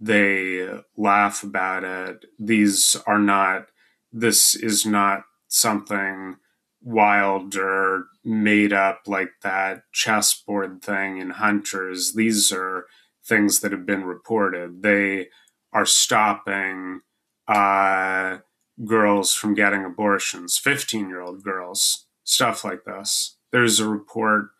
they 0.00 0.68
laugh 0.96 1.42
about 1.42 1.84
it. 1.84 2.26
These 2.38 2.96
are 3.06 3.18
not. 3.18 3.68
This 4.12 4.54
is 4.54 4.86
not 4.86 5.24
something 5.48 6.36
wild 6.82 7.56
or 7.56 8.06
made 8.24 8.72
up 8.72 9.02
like 9.06 9.32
that 9.42 9.82
chessboard 9.92 10.82
thing 10.82 11.18
in 11.18 11.30
Hunters. 11.30 12.14
These 12.14 12.52
are 12.52 12.86
things 13.24 13.60
that 13.60 13.72
have 13.72 13.86
been 13.86 14.04
reported. 14.04 14.82
They 14.82 15.28
are 15.72 15.86
stopping 15.86 17.00
uh, 17.46 18.38
girls 18.84 19.34
from 19.34 19.54
getting 19.54 19.84
abortions, 19.84 20.58
15 20.58 21.08
year 21.08 21.20
old 21.20 21.42
girls, 21.42 22.06
stuff 22.24 22.64
like 22.64 22.84
this. 22.84 23.36
There's 23.52 23.80
a 23.80 23.88
report 23.88 24.50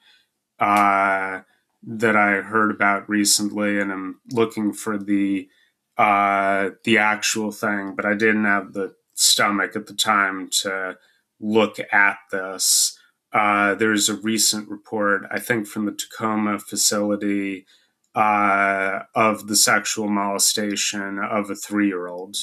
uh, 0.58 1.40
that 1.82 2.16
I 2.16 2.40
heard 2.40 2.70
about 2.70 3.08
recently, 3.08 3.78
and 3.78 3.92
I'm 3.92 4.20
looking 4.32 4.72
for 4.72 4.98
the 4.98 5.48
uh, 5.96 6.70
the 6.84 6.98
actual 6.98 7.50
thing, 7.50 7.94
but 7.96 8.04
I 8.04 8.14
didn't 8.14 8.44
have 8.44 8.72
the 8.72 8.94
stomach 9.14 9.74
at 9.74 9.86
the 9.86 9.94
time 9.94 10.48
to 10.62 10.96
look 11.40 11.78
at 11.92 12.18
this. 12.30 12.96
Uh, 13.32 13.74
there's 13.74 14.08
a 14.08 14.14
recent 14.14 14.68
report, 14.68 15.22
I 15.30 15.40
think, 15.40 15.66
from 15.66 15.86
the 15.86 15.92
Tacoma 15.92 16.58
facility 16.60 17.66
uh, 18.14 19.00
of 19.14 19.46
the 19.46 19.56
sexual 19.56 20.08
molestation 20.08 21.18
of 21.18 21.50
a 21.50 21.54
three 21.54 21.86
year 21.86 22.08
old. 22.08 22.36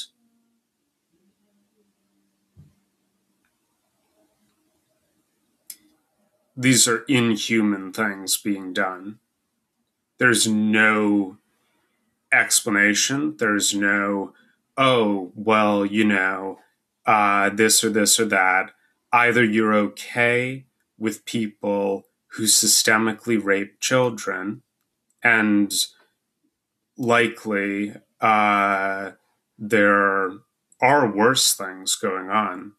These 6.57 6.87
are 6.87 7.03
inhuman 7.09 7.91
things 7.91 8.37
being 8.37 8.71
done. 8.71 9.19
There's 10.17 10.47
no 10.47 11.37
explanation. 12.31 13.35
There's 13.37 13.73
no, 13.75 14.33
oh, 14.77 15.31
well, 15.35 15.85
you 15.85 16.05
know, 16.05 16.59
uh, 17.05 17.49
this 17.49 17.83
or 17.83 17.89
this 17.89 18.19
or 18.19 18.25
that. 18.25 18.71
Either 19.11 19.43
you're 19.43 19.73
okay 19.73 20.65
with 20.97 21.25
people 21.25 22.07
who 22.35 22.43
systemically 22.43 23.41
rape 23.41 23.79
children, 23.79 24.61
and 25.25 25.73
likely 26.97 27.95
uh, 28.21 29.11
there 29.57 30.29
are 30.79 31.11
worse 31.11 31.51
things 31.53 31.95
going 31.95 32.29
on 32.29 32.73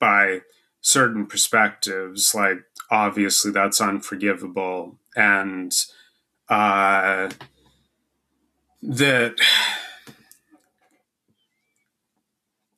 by 0.00 0.40
certain 0.80 1.24
perspectives. 1.24 2.34
Like, 2.34 2.64
obviously, 2.90 3.52
that's 3.52 3.80
unforgivable. 3.80 4.98
And 5.14 5.72
uh, 6.48 7.30
that 8.82 9.36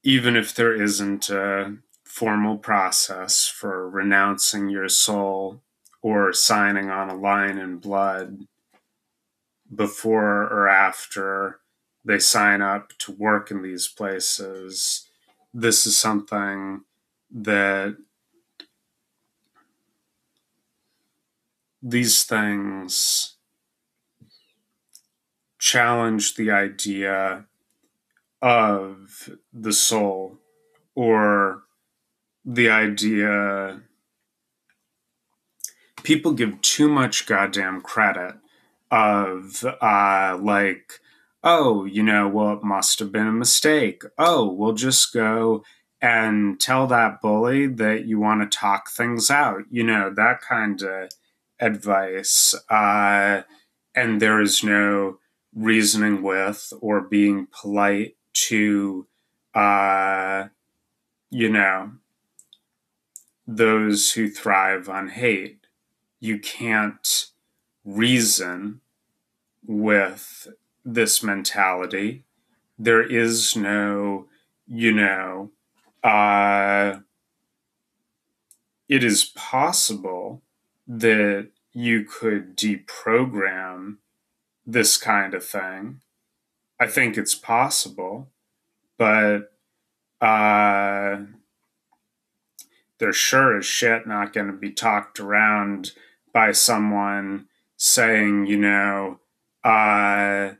even 0.03 0.37
if 0.37 0.55
there 0.55 0.75
isn't 0.75 1.31
a 1.31 1.75
formal 2.05 2.59
process 2.59 3.49
for 3.49 3.89
renouncing 3.89 4.69
your 4.69 4.91
soul 4.91 5.62
or 6.03 6.35
signing 6.35 6.91
on 6.91 7.09
a 7.09 7.17
line 7.17 7.57
in 7.57 7.79
blood 7.79 8.47
before 9.75 10.43
or 10.43 10.69
after 10.69 11.61
they 12.05 12.19
sign 12.19 12.62
up 12.62 12.93
to 12.99 13.12
work 13.12 13.51
in 13.51 13.62
these 13.62 13.89
places, 13.89 15.09
this 15.53 15.87
is 15.87 15.99
something 15.99 16.83
that 17.31 17.97
these 21.83 22.25
things 22.25 23.37
challenge 25.59 26.35
the 26.35 26.51
idea 26.51 27.45
of 28.43 29.31
the 29.53 29.73
soul 29.73 30.39
or 30.95 31.62
the 32.45 32.69
idea 32.69 33.81
people 36.03 36.33
give 36.33 36.61
too 36.61 36.89
much 36.89 37.27
goddamn 37.27 37.81
credit 37.81 38.35
of 38.91 39.64
uh 39.80 40.39
like 40.41 41.01
oh 41.43 41.84
you 41.84 42.03
know 42.03 42.28
well 42.28 42.55
it 42.55 42.62
must 42.62 42.99
have 42.99 43.11
been 43.11 43.26
a 43.26 43.32
mistake 43.32 44.03
oh 44.18 44.51
we'll 44.51 44.72
just 44.72 45.12
go 45.12 45.64
and 46.01 46.61
tell 46.61 46.87
that 46.87 47.20
bully 47.20 47.66
that 47.66 48.05
you 48.05 48.20
want 48.20 48.41
to 48.41 48.59
talk 48.59 48.91
things 48.91 49.30
out 49.30 49.62
you 49.70 49.82
know 49.82 50.11
that 50.14 50.41
kind 50.41 50.82
of 50.82 51.09
advice 51.61 52.55
uh 52.70 53.43
and 53.95 54.20
there 54.20 54.41
is 54.41 54.62
no 54.62 55.18
reasoning 55.55 56.22
with 56.22 56.72
or 56.80 57.01
being 57.01 57.49
polite 57.51 58.14
to, 58.34 59.07
uh, 59.55 60.45
you 61.30 61.49
know, 61.49 61.93
those 63.47 64.12
who 64.12 64.28
thrive 64.28 64.89
on 64.89 65.09
hate. 65.09 65.66
You 66.20 66.39
can't 66.39 67.26
reason 67.87 68.82
with 69.66 70.49
this 70.84 71.22
mentality. 71.22 72.24
There 72.78 73.03
is 73.03 73.57
no, 73.57 74.26
you 74.66 74.93
know, 74.93 75.53
uh, 76.05 76.99
it 78.89 79.03
is 79.03 79.24
possible 79.24 80.43
that 80.87 81.49
you 81.72 82.05
could 82.05 82.57
deprogram 82.57 83.97
this 84.66 84.99
kind 84.99 85.32
of 85.32 85.45
thing 85.45 86.03
I 86.78 86.87
think 86.87 87.16
it's 87.16 87.34
possible, 87.34 88.28
but 88.99 89.53
uh, 90.20 91.18
they're 92.99 93.12
sure 93.12 93.57
as 93.57 93.64
shit 93.64 94.07
not 94.07 94.32
going 94.32 94.49
to 94.49 94.53
be 94.53 94.72
talked 94.72 95.18
around 95.18 95.93
by 96.32 96.53
someone 96.53 97.47
saying, 97.77 98.47
you 98.47 98.59
know, 98.59 99.20
uh, 99.64 100.53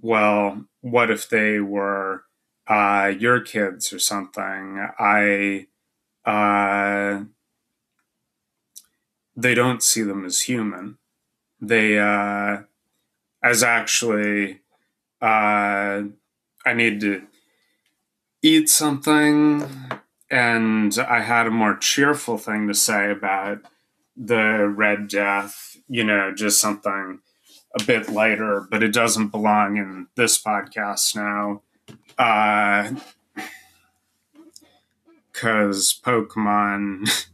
well, 0.00 0.64
what 0.80 1.10
if 1.10 1.28
they 1.28 1.60
were 1.60 2.24
uh, 2.66 3.12
your 3.18 3.40
kids 3.40 3.92
or 3.92 3.98
something? 3.98 4.86
I, 4.98 5.66
uh, 6.24 7.24
they 9.36 9.54
don't 9.54 9.82
see 9.82 10.02
them 10.02 10.24
as 10.24 10.42
human. 10.42 10.98
They, 11.60 11.98
uh, 11.98 12.62
as 13.42 13.62
actually, 13.62 14.60
uh, 15.20 16.02
I 16.66 16.72
need 16.74 17.00
to 17.00 17.22
eat 18.42 18.68
something, 18.68 19.64
and 20.30 20.98
I 20.98 21.20
had 21.20 21.46
a 21.46 21.50
more 21.50 21.76
cheerful 21.76 22.38
thing 22.38 22.68
to 22.68 22.74
say 22.74 23.10
about 23.10 23.60
the 24.16 24.68
Red 24.68 25.08
Death, 25.08 25.73
you 25.88 26.04
know, 26.04 26.32
just 26.34 26.60
something 26.60 27.20
a 27.78 27.84
bit 27.84 28.08
lighter, 28.08 28.66
but 28.70 28.82
it 28.82 28.92
doesn't 28.92 29.28
belong 29.28 29.76
in 29.76 30.06
this 30.16 30.40
podcast 30.40 31.16
now. 31.16 31.62
Because 35.32 36.00
uh, 36.04 36.10
Pokemon 36.10 37.08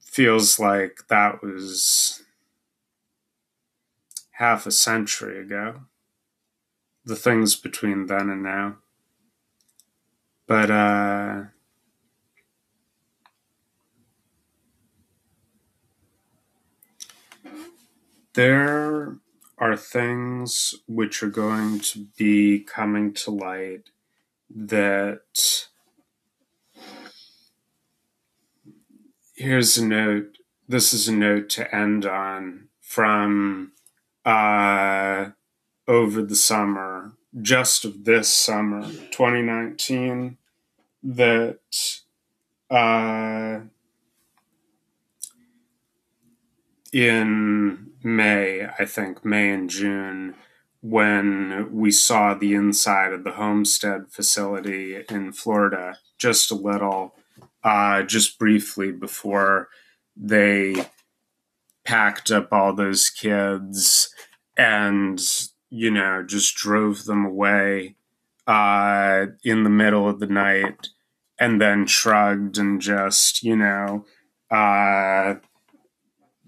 feels 0.00 0.58
like 0.58 0.98
that 1.08 1.42
was 1.42 2.22
half 4.32 4.66
a 4.66 4.70
century 4.70 5.40
ago. 5.40 5.80
The 7.04 7.16
things 7.16 7.56
between 7.56 8.06
then 8.06 8.30
and 8.30 8.42
now. 8.42 8.76
But, 10.46 10.70
uh, 10.70 11.44
there 18.34 19.16
are 19.58 19.76
things 19.76 20.74
which 20.86 21.22
are 21.22 21.28
going 21.28 21.78
to 21.80 22.06
be 22.16 22.60
coming 22.60 23.12
to 23.12 23.30
light 23.30 23.90
that 24.50 25.66
here's 29.34 29.78
a 29.78 29.86
note 29.86 30.38
this 30.68 30.92
is 30.92 31.08
a 31.08 31.12
note 31.12 31.48
to 31.48 31.74
end 31.74 32.06
on 32.06 32.68
from 32.80 33.72
uh, 34.24 35.26
over 35.86 36.22
the 36.22 36.36
summer 36.36 37.12
just 37.40 37.84
of 37.84 38.04
this 38.04 38.28
summer 38.28 38.82
2019 39.10 40.38
that 41.02 41.58
uh, 42.70 43.60
in 46.92 47.93
May, 48.04 48.66
I 48.78 48.84
think, 48.84 49.24
May 49.24 49.50
and 49.50 49.70
June, 49.70 50.34
when 50.82 51.70
we 51.72 51.90
saw 51.90 52.34
the 52.34 52.54
inside 52.54 53.14
of 53.14 53.24
the 53.24 53.32
homestead 53.32 54.10
facility 54.10 55.02
in 55.08 55.32
Florida 55.32 55.96
just 56.18 56.50
a 56.50 56.54
little, 56.54 57.14
uh, 57.64 58.02
just 58.02 58.38
briefly 58.38 58.92
before 58.92 59.68
they 60.14 60.86
packed 61.84 62.30
up 62.30 62.52
all 62.52 62.74
those 62.74 63.08
kids 63.08 64.14
and, 64.58 65.20
you 65.70 65.90
know, 65.90 66.22
just 66.22 66.54
drove 66.54 67.06
them 67.06 67.24
away 67.24 67.96
uh, 68.46 69.26
in 69.42 69.64
the 69.64 69.70
middle 69.70 70.06
of 70.06 70.20
the 70.20 70.26
night 70.26 70.88
and 71.38 71.60
then 71.60 71.86
shrugged 71.86 72.58
and 72.58 72.82
just, 72.82 73.42
you 73.42 73.56
know, 73.56 74.04
uh, 74.50 75.34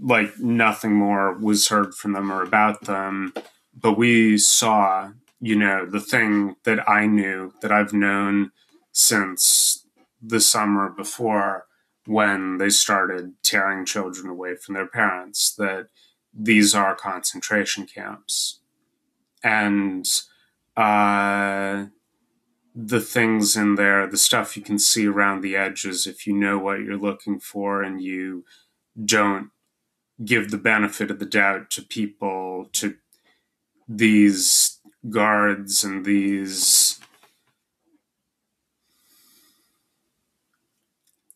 like 0.01 0.39
nothing 0.39 0.93
more 0.93 1.33
was 1.33 1.69
heard 1.69 1.95
from 1.95 2.13
them 2.13 2.31
or 2.31 2.43
about 2.43 2.83
them. 2.83 3.33
But 3.75 3.99
we 3.99 4.39
saw, 4.39 5.13
you 5.41 5.57
know, 5.57 5.87
the 5.87 6.01
thing 6.01 6.57
that 6.65 6.89
I 6.89 7.07
knew 7.07 7.53
that 7.63 7.73
I've 7.73 7.93
known 7.93 8.53
since 8.93 9.87
the 10.23 10.41
summer 10.41 10.89
before 10.89 11.67
when 12.07 12.59
they 12.59 12.71
started 12.71 13.35
tearing 13.43 13.85
children 13.85 14.29
away 14.29 14.55
from 14.57 14.75
their 14.75 14.87
parents 14.87 15.55
that 15.57 15.89
these 16.33 16.75
are 16.75 16.95
concentration 16.95 17.87
camps. 17.87 18.61
And 19.43 20.07
uh, 20.77 21.87
the 22.75 23.01
things 23.01 23.57
in 23.57 23.75
there, 23.75 24.07
the 24.07 24.17
stuff 24.17 24.57
you 24.57 24.63
can 24.63 24.79
see 24.79 25.07
around 25.07 25.41
the 25.41 25.57
edges, 25.57 26.07
if 26.07 26.27
you 26.27 26.33
know 26.35 26.59
what 26.59 26.81
you're 26.81 26.97
looking 26.97 27.41
for 27.41 27.83
and 27.83 28.01
you 28.03 28.45
don't 29.03 29.51
give 30.25 30.51
the 30.51 30.59
benefit 30.59 31.11
of 31.11 31.19
the 31.19 31.27
doubt 31.27 31.71
to 31.71 31.83
people, 31.83 32.69
to 32.73 32.97
these 33.89 34.79
guards 35.11 35.85
and 35.85 36.05
these. 36.05 36.99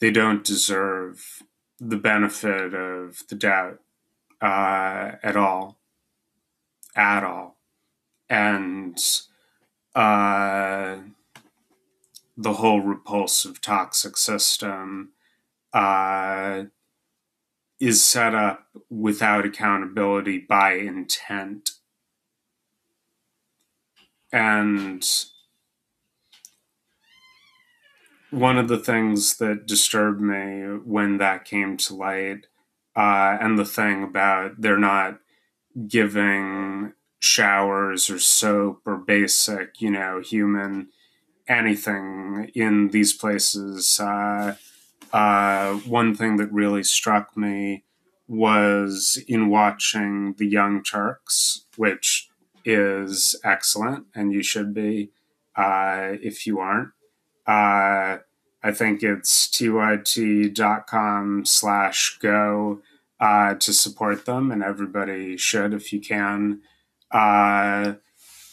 They 0.01 0.11
don't 0.11 0.45
deserve 0.45 1.43
the 1.79 1.97
benefit 1.97 2.75
of 2.75 3.23
the 3.29 3.35
doubt 3.35 3.81
uh, 4.41 5.13
at 5.23 5.37
all. 5.37 5.79
At 6.97 7.23
all. 7.23 7.59
And 8.29 8.99
uh, 9.95 10.97
the 12.37 12.55
whole 12.55 12.81
repulsive 12.81 13.61
toxic 13.61 14.17
system 14.17 15.11
uh, 15.73 16.65
is 17.81 18.03
set 18.03 18.35
up 18.35 18.67
without 18.91 19.47
accountability 19.47 20.39
by 20.39 20.75
intent. 20.75 21.71
And 24.33 25.05
one 28.31 28.59
of 28.59 28.69
the 28.69 28.79
things 28.79 29.39
that 29.39 29.67
disturbed 29.67 30.21
me 30.21 30.79
when 30.85 31.19
that 31.19 31.45
came 31.45 31.77
to 31.79 31.95
light, 31.95 32.47
uh, 32.95 33.39
and 33.41 33.59
the 33.59 33.65
thing 33.65 34.05
about 34.05 34.61
they're 34.61 34.79
not 34.79 35.19
giving 35.89 36.93
showers 37.19 38.11
or 38.11 38.19
soap 38.19 38.83
or 38.87 38.97
basic, 38.97 39.81
you 39.81 39.91
know, 39.91 40.21
human 40.21 40.89
anything 41.49 42.51
in 42.55 42.89
these 42.91 43.13
places. 43.13 43.99
Uh, 43.99 44.55
uh, 45.13 45.75
one 45.75 46.15
thing 46.15 46.37
that 46.37 46.53
really 46.53 46.83
struck 46.83 47.37
me 47.37 47.85
was 48.29 49.23
in 49.27 49.49
watching 49.49 50.35
The 50.39 50.47
Young 50.47 50.83
Turks, 50.83 51.65
which 51.77 52.29
is 52.65 53.35
excellent, 53.43 54.07
and 54.15 54.33
you 54.33 54.43
should 54.43 54.73
be 54.73 55.11
uh, 55.57 56.13
if 56.23 56.47
you 56.47 56.61
aren't. 56.61 56.91
Uh, 57.47 58.19
I 58.63 58.73
think 58.73 59.03
it's 59.03 59.49
tyt.com 59.49 61.45
slash 61.47 62.19
go 62.21 62.83
uh, 63.19 63.55
to 63.55 63.73
support 63.73 64.27
them, 64.27 64.53
and 64.53 64.63
everybody 64.63 65.37
should 65.37 65.75
if 65.75 65.93
you 65.93 66.01
can. 66.01 66.61
Uh, 67.11 67.95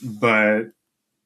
but 0.02 0.72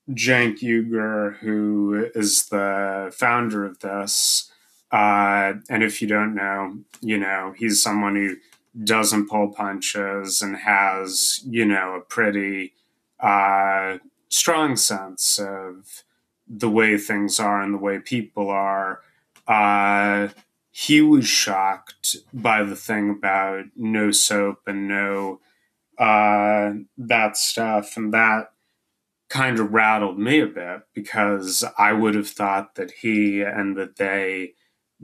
Cenk 0.09 0.59
Uygur, 0.59 1.37
who 1.37 2.09
is 2.15 2.47
the 2.47 3.13
founder 3.15 3.65
of 3.65 3.79
this, 3.79 4.50
uh, 4.91 5.53
and 5.69 5.83
if 5.83 6.01
you 6.01 6.07
don't 6.07 6.35
know, 6.35 6.77
you 7.01 7.17
know, 7.17 7.53
he's 7.57 7.81
someone 7.81 8.15
who 8.15 8.35
doesn't 8.83 9.29
pull 9.29 9.49
punches 9.49 10.41
and 10.41 10.57
has, 10.57 11.41
you 11.45 11.65
know, 11.65 11.95
a 11.95 12.01
pretty 12.01 12.73
uh, 13.19 13.97
strong 14.29 14.75
sense 14.75 15.39
of 15.39 16.03
the 16.47 16.69
way 16.69 16.97
things 16.97 17.39
are 17.39 17.61
and 17.61 17.73
the 17.73 17.79
way 17.79 17.99
people 17.99 18.49
are. 18.49 19.01
Uh, 19.47 20.29
he 20.71 21.01
was 21.01 21.27
shocked 21.27 22.17
by 22.33 22.63
the 22.63 22.75
thing 22.75 23.09
about 23.09 23.65
no 23.75 24.11
soap 24.11 24.59
and 24.67 24.87
no 24.87 25.39
uh, 25.97 26.73
that 26.97 27.37
stuff. 27.37 27.95
And 27.95 28.13
that 28.13 28.51
kind 29.29 29.59
of 29.59 29.71
rattled 29.71 30.19
me 30.19 30.39
a 30.39 30.47
bit 30.47 30.81
because 30.93 31.63
I 31.77 31.93
would 31.93 32.15
have 32.15 32.29
thought 32.29 32.75
that 32.75 32.91
he 32.91 33.41
and 33.41 33.77
that 33.77 33.97
they 33.97 34.53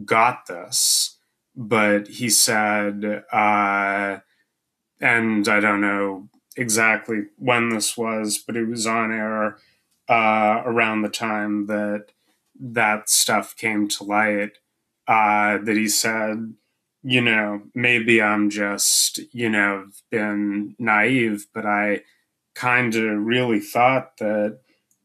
got 0.05 0.47
this, 0.47 1.17
but 1.55 2.07
he 2.07 2.29
said, 2.29 3.23
uh, 3.31 4.19
and 4.99 5.47
I 5.47 5.59
don't 5.59 5.81
know 5.81 6.29
exactly 6.55 7.23
when 7.37 7.69
this 7.69 7.95
was, 7.97 8.37
but 8.37 8.55
it 8.55 8.67
was 8.67 8.87
on 8.87 9.11
air 9.11 9.57
uh, 10.09 10.61
around 10.65 11.01
the 11.01 11.09
time 11.09 11.67
that 11.67 12.07
that 12.59 13.09
stuff 13.09 13.55
came 13.55 13.87
to 13.87 14.03
light. 14.03 14.57
Uh, 15.07 15.57
that 15.59 15.77
he 15.77 15.87
said, 15.87 16.53
you 17.01 17.21
know, 17.21 17.61
maybe 17.73 18.21
I'm 18.21 18.49
just, 18.49 19.19
you 19.31 19.49
know, 19.49 19.87
been 20.11 20.75
naive, 20.77 21.47
but 21.53 21.65
I 21.65 22.01
kind 22.55 22.93
of 22.93 23.25
really 23.25 23.61
thought 23.61 24.17
that, 24.17 24.59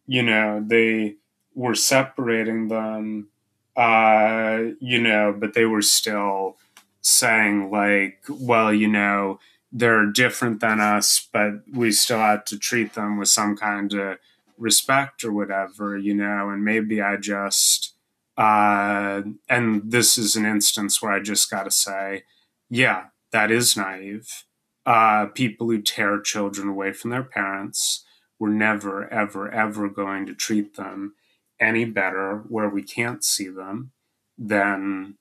you 0.06 0.24
know, 0.24 0.64
they 0.66 1.16
were 1.54 1.76
separating 1.76 2.66
them, 2.66 3.28
uh, 3.76 4.58
you 4.80 5.00
know, 5.00 5.34
but 5.36 5.54
they 5.54 5.64
were 5.64 5.82
still 5.82 6.56
saying, 7.00 7.70
like, 7.70 8.18
well, 8.28 8.72
you 8.72 8.88
know, 8.88 9.38
they're 9.72 10.06
different 10.06 10.60
than 10.60 10.80
us, 10.80 11.28
but 11.32 11.62
we 11.72 11.90
still 11.90 12.18
have 12.18 12.44
to 12.44 12.58
treat 12.58 12.94
them 12.94 13.18
with 13.18 13.28
some 13.28 13.56
kind 13.56 13.92
of 13.94 14.18
respect 14.58 15.24
or 15.24 15.32
whatever, 15.32 15.96
you 15.96 16.14
know, 16.14 16.50
and 16.50 16.64
maybe 16.64 17.00
I 17.00 17.16
just, 17.16 17.94
uh, 18.36 19.22
and 19.48 19.90
this 19.90 20.18
is 20.18 20.36
an 20.36 20.44
instance 20.44 21.00
where 21.00 21.12
I 21.12 21.20
just 21.20 21.50
got 21.50 21.64
to 21.64 21.70
say, 21.70 22.24
yeah, 22.68 23.06
that 23.32 23.50
is 23.50 23.76
naive. 23.76 24.44
Uh, 24.84 25.26
people 25.26 25.68
who 25.68 25.80
tear 25.80 26.20
children 26.20 26.68
away 26.68 26.92
from 26.92 27.10
their 27.10 27.22
parents, 27.22 28.04
we're 28.38 28.50
never, 28.50 29.10
ever, 29.12 29.50
ever 29.50 29.88
going 29.88 30.26
to 30.26 30.34
treat 30.34 30.76
them 30.76 31.14
any 31.62 31.84
better 31.84 32.38
where 32.48 32.68
we 32.68 32.82
can't 32.82 33.24
see 33.24 33.48
them 33.48 33.92
than 34.36 35.16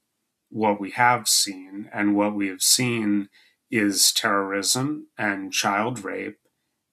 what 0.49 0.79
we 0.79 0.91
have 0.91 1.27
seen. 1.27 1.89
And 1.93 2.15
what 2.15 2.33
we 2.33 2.47
have 2.47 2.63
seen 2.63 3.29
is 3.69 4.11
terrorism 4.11 5.07
and 5.17 5.53
child 5.53 6.03
rape 6.03 6.39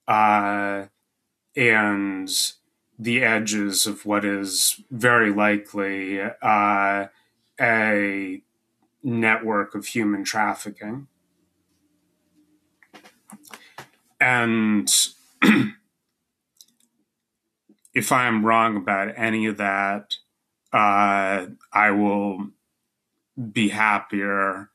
uh, 0.07 0.85
and 1.55 2.29
the 2.97 3.23
edges 3.23 3.85
of 3.85 4.05
what 4.05 4.23
is 4.23 4.81
very 4.91 5.31
likely 5.31 6.21
uh, 6.21 7.07
a 7.59 8.41
network 9.03 9.75
of 9.75 9.87
human 9.87 10.23
trafficking. 10.23 11.07
And 14.19 14.89
if 17.99 18.13
I 18.13 18.27
am 18.27 18.45
wrong 18.45 18.77
about 18.77 19.13
any 19.17 19.45
of 19.47 19.57
that, 19.57 20.15
uh, 20.71 21.47
I 21.73 21.91
will 21.91 22.47
be 23.51 23.67
happier 23.67 24.69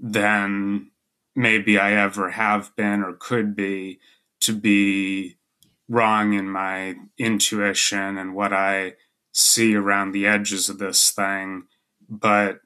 than 0.00 0.90
maybe 1.36 1.78
I 1.78 1.92
ever 1.92 2.30
have 2.30 2.74
been 2.74 3.04
or 3.04 3.12
could 3.12 3.54
be 3.54 4.00
to 4.40 4.52
be 4.52 5.36
wrong 5.88 6.32
in 6.32 6.50
my 6.50 6.96
intuition 7.16 8.18
and 8.18 8.34
what 8.34 8.52
I 8.52 8.94
see 9.32 9.76
around 9.76 10.10
the 10.10 10.26
edges 10.26 10.68
of 10.68 10.78
this 10.78 11.12
thing. 11.12 11.68
But 12.08 12.58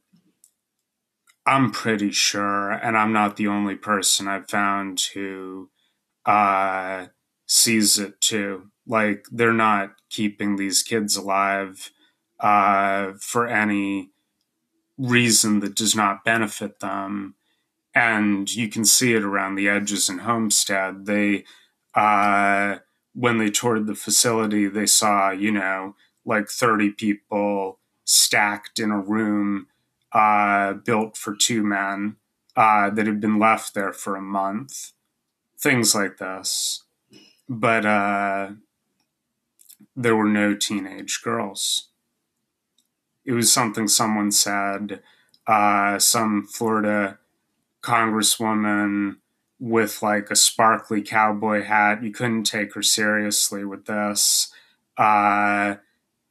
I'm 1.44 1.70
pretty 1.70 2.12
sure, 2.12 2.70
and 2.70 2.96
I'm 2.96 3.12
not 3.12 3.36
the 3.36 3.48
only 3.48 3.76
person 3.76 4.26
I've 4.26 4.48
found 4.48 5.02
who 5.12 5.68
uh, 6.24 7.09
sees 7.46 7.98
it 7.98 8.22
too. 8.22 8.70
Like, 8.86 9.26
they're 9.30 9.52
not 9.52 9.97
keeping 10.11 10.56
these 10.56 10.82
kids 10.82 11.16
alive 11.16 11.90
uh, 12.40 13.12
for 13.20 13.46
any 13.46 14.11
reason 14.98 15.61
that 15.61 15.74
does 15.76 15.94
not 15.94 16.24
benefit 16.24 16.80
them 16.80 17.34
and 17.94 18.54
you 18.54 18.68
can 18.68 18.84
see 18.84 19.14
it 19.14 19.24
around 19.24 19.56
the 19.56 19.68
edges 19.68 20.09
in 20.09 20.18
Homestead. 20.18 21.06
They, 21.06 21.44
uh, 21.94 22.76
when 23.14 23.38
they 23.38 23.50
toured 23.50 23.86
the 23.86 23.96
facility, 23.96 24.68
they 24.68 24.86
saw, 24.86 25.30
you 25.30 25.50
know, 25.50 25.96
like 26.24 26.48
30 26.48 26.90
people 26.90 27.80
stacked 28.04 28.78
in 28.78 28.90
a 28.90 29.00
room 29.00 29.66
uh, 30.12 30.74
built 30.74 31.16
for 31.16 31.34
two 31.34 31.64
men 31.64 32.16
uh, 32.56 32.90
that 32.90 33.06
had 33.06 33.20
been 33.20 33.38
left 33.38 33.74
there 33.74 33.92
for 33.92 34.14
a 34.14 34.22
month. 34.22 34.92
Things 35.59 35.94
like 35.94 36.18
this. 36.18 36.84
But 37.48 37.84
uh, 37.84 38.50
there 39.99 40.14
were 40.14 40.28
no 40.28 40.55
teenage 40.55 41.20
girls. 41.22 41.88
It 43.24 43.32
was 43.32 43.53
something 43.53 43.88
someone 43.88 44.30
said. 44.30 45.03
Uh, 45.46 45.99
some 45.99 46.46
Florida 46.46 47.18
congresswoman 47.82 49.16
with 49.59 50.01
like 50.01 50.30
a 50.30 50.36
sparkly 50.36 51.03
cowboy 51.03 51.64
hat. 51.64 52.03
You 52.03 52.12
couldn't 52.12 52.44
take 52.44 52.74
her 52.74 52.82
seriously 52.82 53.64
with 53.64 53.86
this. 53.86 54.53
Uh, 54.96 55.76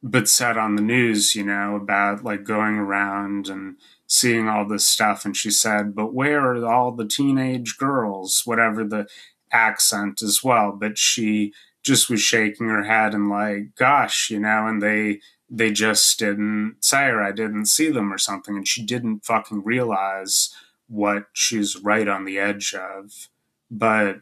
but 0.01 0.29
said 0.29 0.57
on 0.57 0.75
the 0.77 0.81
news, 0.81 1.35
you 1.35 1.43
know, 1.43 1.75
about 1.75 2.23
like 2.23 2.45
going 2.45 2.75
around 2.75 3.49
and 3.49 3.75
seeing 4.07 4.47
all 4.47 4.65
this 4.65 4.87
stuff. 4.87 5.25
And 5.25 5.35
she 5.35 5.51
said, 5.51 5.93
but 5.93 6.13
where 6.13 6.53
are 6.53 6.65
all 6.65 6.93
the 6.93 7.07
teenage 7.07 7.77
girls, 7.77 8.43
whatever 8.45 8.85
the 8.85 9.07
accent 9.51 10.21
as 10.21 10.41
well? 10.41 10.71
But 10.71 10.97
she 10.97 11.53
just 11.87 12.09
was 12.09 12.21
shaking 12.21 12.67
her 12.67 12.83
head 12.83 13.13
and 13.13 13.29
like, 13.29 13.75
gosh, 13.75 14.29
you 14.29 14.39
know, 14.39 14.67
and 14.67 14.81
they, 14.81 15.21
they 15.49 15.71
just 15.71 16.19
didn't 16.19 16.75
say 16.81 17.05
or 17.05 17.21
I 17.21 17.31
didn't 17.31 17.65
see 17.67 17.89
them 17.89 18.13
or 18.13 18.17
something. 18.17 18.55
And 18.55 18.67
she 18.67 18.85
didn't 18.85 19.25
fucking 19.25 19.63
realize 19.63 20.53
what 20.87 21.27
she's 21.33 21.77
right 21.77 22.07
on 22.07 22.25
the 22.25 22.37
edge 22.37 22.73
of. 22.75 23.29
But 23.71 24.21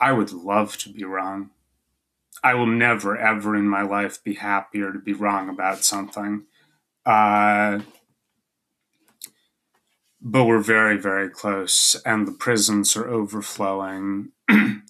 I 0.00 0.12
would 0.12 0.32
love 0.32 0.78
to 0.78 0.88
be 0.88 1.04
wrong. 1.04 1.50
I 2.42 2.54
will 2.54 2.66
never, 2.66 3.16
ever 3.16 3.54
in 3.54 3.68
my 3.68 3.82
life 3.82 4.22
be 4.22 4.34
happier 4.34 4.92
to 4.92 4.98
be 4.98 5.12
wrong 5.12 5.48
about 5.48 5.84
something. 5.84 6.44
Uh, 7.04 7.80
but 10.24 10.44
we're 10.44 10.60
very, 10.60 10.96
very 10.96 11.28
close, 11.28 11.96
and 12.06 12.28
the 12.28 12.32
prisons 12.32 12.96
are 12.96 13.08
overflowing, 13.08 14.28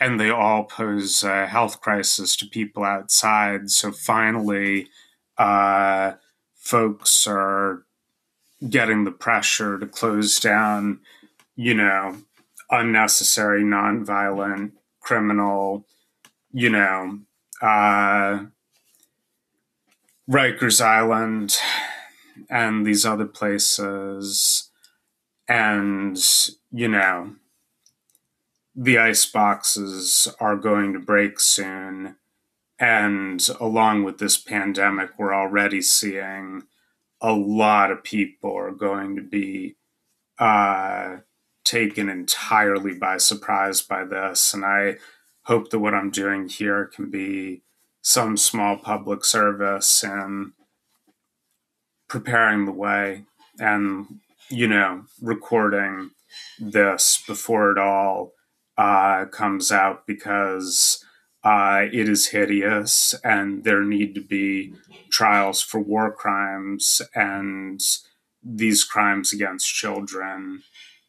and 0.00 0.20
they 0.20 0.30
all 0.30 0.64
pose 0.64 1.22
a 1.22 1.46
health 1.46 1.80
crisis 1.80 2.36
to 2.36 2.46
people 2.46 2.84
outside. 2.84 3.70
So 3.70 3.90
finally, 3.92 4.88
uh, 5.36 6.12
folks 6.54 7.26
are 7.26 7.84
getting 8.68 9.04
the 9.04 9.10
pressure 9.10 9.78
to 9.78 9.86
close 9.86 10.38
down, 10.40 11.00
you 11.56 11.74
know, 11.74 12.18
unnecessary, 12.70 13.62
nonviolent, 13.62 14.72
criminal, 15.00 15.86
you 16.52 16.70
know, 16.70 17.20
uh, 17.62 18.44
Rikers 20.28 20.80
Island 20.80 21.56
and 22.50 22.86
these 22.86 23.06
other 23.06 23.26
places. 23.26 24.70
And, 25.48 26.18
you 26.70 26.88
know, 26.88 27.34
the 28.80 28.96
ice 28.96 29.26
boxes 29.26 30.28
are 30.38 30.54
going 30.54 30.92
to 30.92 31.00
break 31.00 31.40
soon. 31.40 32.14
And 32.78 33.44
along 33.58 34.04
with 34.04 34.18
this 34.18 34.38
pandemic, 34.38 35.10
we're 35.18 35.34
already 35.34 35.82
seeing 35.82 36.62
a 37.20 37.32
lot 37.32 37.90
of 37.90 38.04
people 38.04 38.56
are 38.56 38.70
going 38.70 39.16
to 39.16 39.22
be 39.22 39.74
uh, 40.38 41.16
taken 41.64 42.08
entirely 42.08 42.94
by 42.94 43.16
surprise 43.16 43.82
by 43.82 44.04
this. 44.04 44.54
And 44.54 44.64
I 44.64 44.98
hope 45.42 45.70
that 45.70 45.80
what 45.80 45.94
I'm 45.94 46.12
doing 46.12 46.48
here 46.48 46.84
can 46.86 47.10
be 47.10 47.62
some 48.00 48.36
small 48.36 48.76
public 48.76 49.24
service 49.24 50.04
and 50.04 50.52
preparing 52.08 52.64
the 52.64 52.72
way 52.72 53.24
and, 53.58 54.20
you 54.48 54.68
know, 54.68 55.02
recording 55.20 56.10
this 56.60 57.20
before 57.26 57.72
it 57.72 57.78
all 57.78 58.34
uh, 58.78 59.26
comes 59.26 59.72
out 59.72 60.06
because 60.06 61.04
uh, 61.42 61.82
it 61.92 62.08
is 62.08 62.28
hideous 62.28 63.14
and 63.24 63.64
there 63.64 63.82
need 63.82 64.14
to 64.14 64.20
be 64.20 64.72
trials 65.10 65.60
for 65.60 65.80
war 65.80 66.12
crimes 66.12 67.02
and 67.14 67.80
these 68.42 68.84
crimes 68.84 69.32
against 69.32 69.74
children. 69.74 70.62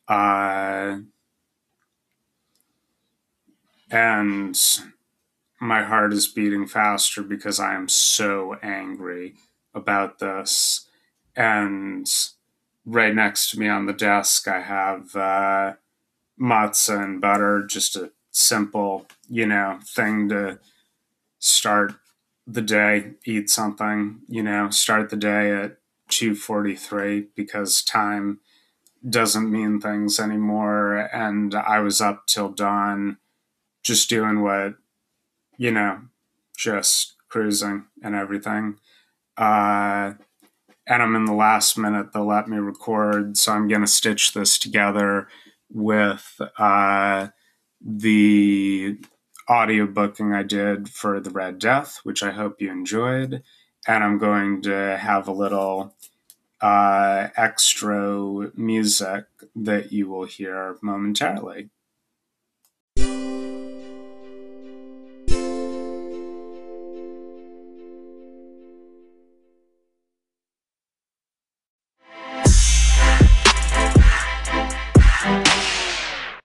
Uh, 0.08 0.98
and 3.92 4.60
my 5.60 5.84
heart 5.84 6.14
is 6.14 6.28
beating 6.28 6.68
faster 6.68 7.22
because 7.22 7.60
I 7.60 7.76
am 7.76 7.88
so 7.88 8.56
angry 8.64 9.36
about 9.76 10.20
this. 10.20 10.88
And 11.36 12.08
right 12.86 13.14
next 13.14 13.52
to 13.52 13.60
me 13.60 13.68
on 13.68 13.86
the 13.86 13.94
desk, 13.94 14.48
I 14.48 14.62
have 14.62 15.16
uh, 15.16 15.74
matzah 16.40 17.04
and 17.04 17.22
butter, 17.22 17.64
just 17.68 17.96
a 17.96 18.12
simple, 18.32 19.06
you 19.28 19.46
know, 19.46 19.80
thing 19.86 20.30
to 20.30 20.60
start 21.40 21.94
the 22.48 22.62
day, 22.62 23.12
eat 23.26 23.50
something, 23.50 24.22
you 24.28 24.44
know, 24.44 24.70
start 24.70 25.10
the 25.10 25.16
day 25.16 25.52
at 25.52 25.78
2:43 26.10 27.28
because 27.36 27.84
time 27.84 28.40
doesn't 29.08 29.52
mean 29.52 29.80
things 29.80 30.20
anymore 30.20 31.10
and 31.14 31.56
I 31.56 31.80
was 31.80 32.02
up 32.02 32.28
till 32.28 32.50
dawn 32.50 33.18
just 33.84 34.10
doing 34.10 34.42
what 34.42 34.76
you 35.58 35.72
know, 35.72 36.02
just 36.58 37.16
cruising 37.30 37.86
and 38.04 38.16
everything. 38.16 38.80
Uh 39.38 40.14
and 40.88 41.04
I'm 41.04 41.16
in 41.16 41.26
the 41.26 41.34
last 41.34 41.78
minute 41.78 42.14
they'll 42.14 42.26
let 42.26 42.48
me 42.50 42.58
record, 42.58 43.38
so 43.38 43.54
I'm 43.54 43.68
going 43.68 43.82
to 43.82 43.88
stitch 43.88 44.34
this 44.34 44.58
together 44.58 45.28
with 45.72 46.42
uh 46.58 47.28
the 47.82 48.98
audio 49.48 49.88
booking 49.88 50.34
I 50.34 50.44
did 50.44 50.90
for 50.90 51.20
The 51.20 51.32
Red 51.32 51.60
Death, 51.60 52.00
which 52.04 52.22
I 52.22 52.32
hope 52.32 52.62
you 52.62 52.72
enjoyed. 52.72 53.42
And 53.88 54.04
I'm 54.04 54.18
going 54.20 54.62
to 54.64 54.98
have 54.98 55.28
a 55.28 55.32
little 55.32 55.96
uh, 56.62 57.30
extra 57.36 58.52
music 58.56 59.26
that 59.56 59.92
you 59.92 60.08
will 60.10 60.26
hear 60.26 60.78
momentarily. 60.82 61.70